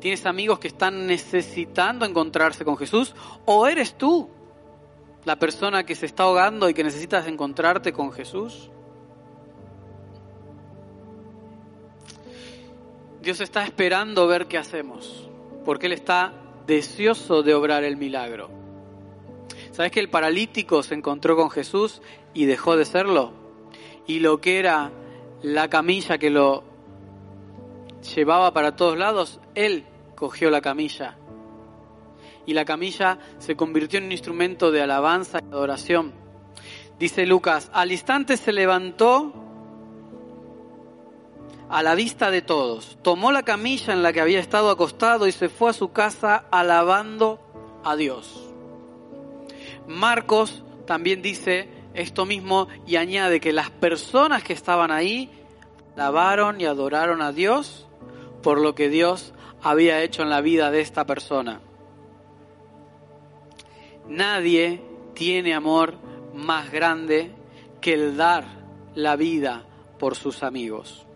¿Tienes 0.00 0.26
amigos 0.26 0.58
que 0.58 0.68
están 0.68 1.06
necesitando 1.06 2.04
encontrarse 2.04 2.64
con 2.64 2.76
Jesús? 2.76 3.14
¿O 3.44 3.68
eres 3.68 3.94
tú 3.94 4.28
la 5.24 5.38
persona 5.38 5.86
que 5.86 5.94
se 5.94 6.06
está 6.06 6.24
ahogando 6.24 6.68
y 6.68 6.74
que 6.74 6.82
necesitas 6.82 7.28
encontrarte 7.28 7.92
con 7.92 8.10
Jesús? 8.10 8.72
Dios 13.22 13.40
está 13.40 13.64
esperando 13.64 14.26
ver 14.26 14.48
qué 14.48 14.58
hacemos, 14.58 15.28
porque 15.64 15.86
Él 15.86 15.92
está 15.92 16.32
deseoso 16.66 17.44
de 17.44 17.54
obrar 17.54 17.84
el 17.84 17.96
milagro. 17.96 18.50
¿Sabes 19.70 19.92
que 19.92 20.00
el 20.00 20.10
paralítico 20.10 20.82
se 20.82 20.96
encontró 20.96 21.36
con 21.36 21.48
Jesús 21.48 22.02
y 22.34 22.46
dejó 22.46 22.76
de 22.76 22.84
serlo? 22.84 23.32
Y 24.08 24.18
lo 24.18 24.40
que 24.40 24.58
era 24.58 24.90
la 25.40 25.70
camilla 25.70 26.18
que 26.18 26.30
lo 26.30 26.64
llevaba 28.16 28.52
para 28.52 28.74
todos 28.74 28.98
lados, 28.98 29.38
Él 29.54 29.84
cogió 30.16 30.50
la 30.50 30.60
camilla. 30.60 31.16
Y 32.44 32.54
la 32.54 32.64
camilla 32.64 33.20
se 33.38 33.54
convirtió 33.54 34.00
en 34.00 34.06
un 34.06 34.12
instrumento 34.12 34.72
de 34.72 34.82
alabanza 34.82 35.38
y 35.40 35.52
adoración. 35.52 36.12
Dice 36.98 37.24
Lucas, 37.24 37.70
al 37.72 37.92
instante 37.92 38.36
se 38.36 38.52
levantó 38.52 39.41
a 41.72 41.82
la 41.82 41.94
vista 41.94 42.30
de 42.30 42.42
todos. 42.42 42.98
Tomó 43.00 43.32
la 43.32 43.44
camilla 43.44 43.94
en 43.94 44.02
la 44.02 44.12
que 44.12 44.20
había 44.20 44.40
estado 44.40 44.70
acostado 44.70 45.26
y 45.26 45.32
se 45.32 45.48
fue 45.48 45.70
a 45.70 45.72
su 45.72 45.90
casa 45.90 46.44
alabando 46.50 47.40
a 47.82 47.96
Dios. 47.96 48.50
Marcos 49.88 50.62
también 50.86 51.22
dice 51.22 51.70
esto 51.94 52.26
mismo 52.26 52.68
y 52.86 52.96
añade 52.96 53.40
que 53.40 53.54
las 53.54 53.70
personas 53.70 54.44
que 54.44 54.52
estaban 54.52 54.90
ahí 54.90 55.30
alabaron 55.96 56.60
y 56.60 56.66
adoraron 56.66 57.22
a 57.22 57.32
Dios 57.32 57.86
por 58.42 58.60
lo 58.60 58.74
que 58.74 58.90
Dios 58.90 59.32
había 59.62 60.02
hecho 60.02 60.22
en 60.22 60.28
la 60.28 60.42
vida 60.42 60.70
de 60.70 60.82
esta 60.82 61.06
persona. 61.06 61.62
Nadie 64.06 64.82
tiene 65.14 65.54
amor 65.54 65.94
más 66.34 66.70
grande 66.70 67.30
que 67.80 67.94
el 67.94 68.18
dar 68.18 68.44
la 68.94 69.16
vida 69.16 69.64
por 69.98 70.16
sus 70.16 70.42
amigos. 70.42 71.06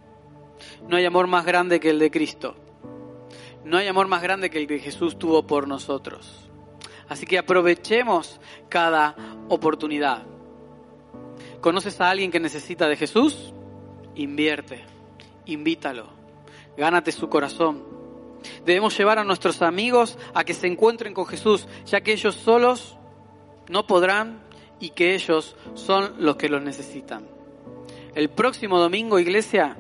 No 0.89 0.97
hay 0.97 1.05
amor 1.05 1.27
más 1.27 1.45
grande 1.45 1.81
que 1.81 1.91
el 1.91 1.99
de 1.99 2.11
Cristo. 2.11 2.55
No 3.65 3.77
hay 3.79 3.89
amor 3.89 4.07
más 4.07 4.23
grande 4.23 4.51
que 4.51 4.59
el 4.59 4.67
que 4.67 4.79
Jesús 4.79 5.19
tuvo 5.19 5.47
por 5.47 5.67
nosotros. 5.67 6.49
Así 7.09 7.27
que 7.27 7.39
aprovechemos 7.39 8.41
cada 8.69 9.17
oportunidad. 9.49 10.23
¿Conoces 11.61 12.01
a 12.01 12.11
alguien 12.11 12.31
que 12.31 12.41
necesita 12.41 12.89
de 12.89 12.97
Jesús? 12.97 13.53
Invierte, 14.15 14.85
invítalo, 15.47 16.07
gánate 16.77 17.13
su 17.13 17.29
corazón. 17.29 17.83
Debemos 18.65 18.97
llevar 18.97 19.19
a 19.19 19.25
nuestros 19.25 19.63
amigos 19.63 20.19
a 20.35 20.45
que 20.45 20.55
se 20.55 20.67
encuentren 20.67 21.15
con 21.15 21.27
Jesús, 21.27 21.67
ya 21.87 22.01
que 22.01 22.13
ellos 22.13 22.37
solos 22.37 22.97
no 23.69 23.87
podrán 23.87 24.43
y 24.79 24.91
que 24.91 25.15
ellos 25.15 25.57
son 25.75 26.15
los 26.19 26.37
que 26.37 26.49
los 26.49 26.63
necesitan. 26.63 27.27
El 28.15 28.31
próximo 28.31 28.79
domingo, 28.79 29.19
iglesia, 29.19 29.77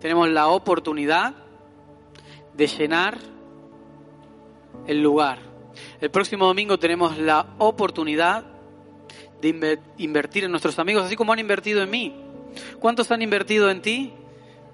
tenemos 0.00 0.28
la 0.28 0.48
oportunidad 0.48 1.34
de 2.54 2.66
llenar 2.66 3.18
el 4.86 5.02
lugar. 5.02 5.38
El 6.00 6.10
próximo 6.10 6.46
domingo 6.46 6.78
tenemos 6.78 7.18
la 7.18 7.54
oportunidad 7.58 8.44
de 9.40 9.78
invertir 9.98 10.44
en 10.44 10.50
nuestros 10.50 10.78
amigos, 10.78 11.04
así 11.04 11.16
como 11.16 11.32
han 11.32 11.38
invertido 11.38 11.82
en 11.82 11.90
mí. 11.90 12.14
¿Cuántos 12.80 13.10
han 13.10 13.22
invertido 13.22 13.70
en 13.70 13.82
ti 13.82 14.12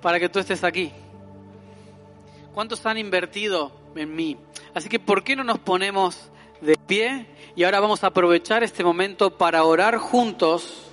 para 0.00 0.20
que 0.20 0.28
tú 0.28 0.38
estés 0.38 0.62
aquí? 0.64 0.92
¿Cuántos 2.54 2.84
han 2.86 2.98
invertido 2.98 3.72
en 3.96 4.14
mí? 4.14 4.36
Así 4.74 4.88
que, 4.88 5.00
¿por 5.00 5.24
qué 5.24 5.34
no 5.34 5.44
nos 5.44 5.58
ponemos 5.58 6.30
de 6.60 6.76
pie? 6.86 7.26
Y 7.56 7.64
ahora 7.64 7.80
vamos 7.80 8.04
a 8.04 8.08
aprovechar 8.08 8.62
este 8.62 8.84
momento 8.84 9.36
para 9.36 9.64
orar 9.64 9.98
juntos 9.98 10.91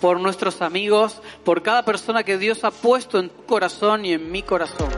por 0.00 0.20
nuestros 0.20 0.62
amigos, 0.62 1.20
por 1.44 1.62
cada 1.62 1.84
persona 1.84 2.22
que 2.22 2.38
Dios 2.38 2.64
ha 2.64 2.70
puesto 2.70 3.18
en 3.18 3.30
tu 3.30 3.44
corazón 3.46 4.04
y 4.04 4.12
en 4.12 4.30
mi 4.30 4.42
corazón. 4.42 4.88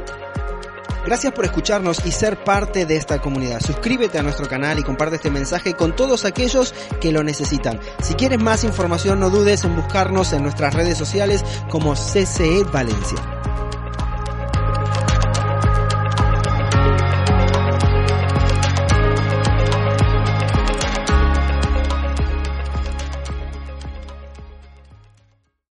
Gracias 1.07 1.33
por 1.33 1.45
escucharnos 1.45 2.05
y 2.05 2.11
ser 2.11 2.43
parte 2.43 2.85
de 2.85 2.97
esta 2.97 3.21
comunidad. 3.21 3.61
Suscríbete 3.61 4.19
a 4.19 4.23
nuestro 4.25 4.49
canal 4.49 4.81
y 4.81 4.83
comparte 4.83 5.17
este 5.17 5.31
mensaje 5.31 5.75
con 5.75 5.95
todos 5.95 6.25
aquellos 6.25 6.75
que 7.01 7.13
lo 7.13 7.23
necesitan. 7.23 7.79
Si 8.03 8.15
quieres 8.15 8.43
más 8.43 8.65
información, 8.65 9.21
no 9.21 9.31
dudes 9.31 9.63
en 9.63 9.77
buscarnos 9.77 10.33
en 10.33 10.43
nuestras 10.43 10.75
redes 10.75 10.99
sociales 10.99 11.45
como 11.71 11.95
CCE 11.95 12.65
Valencia. 12.73 13.19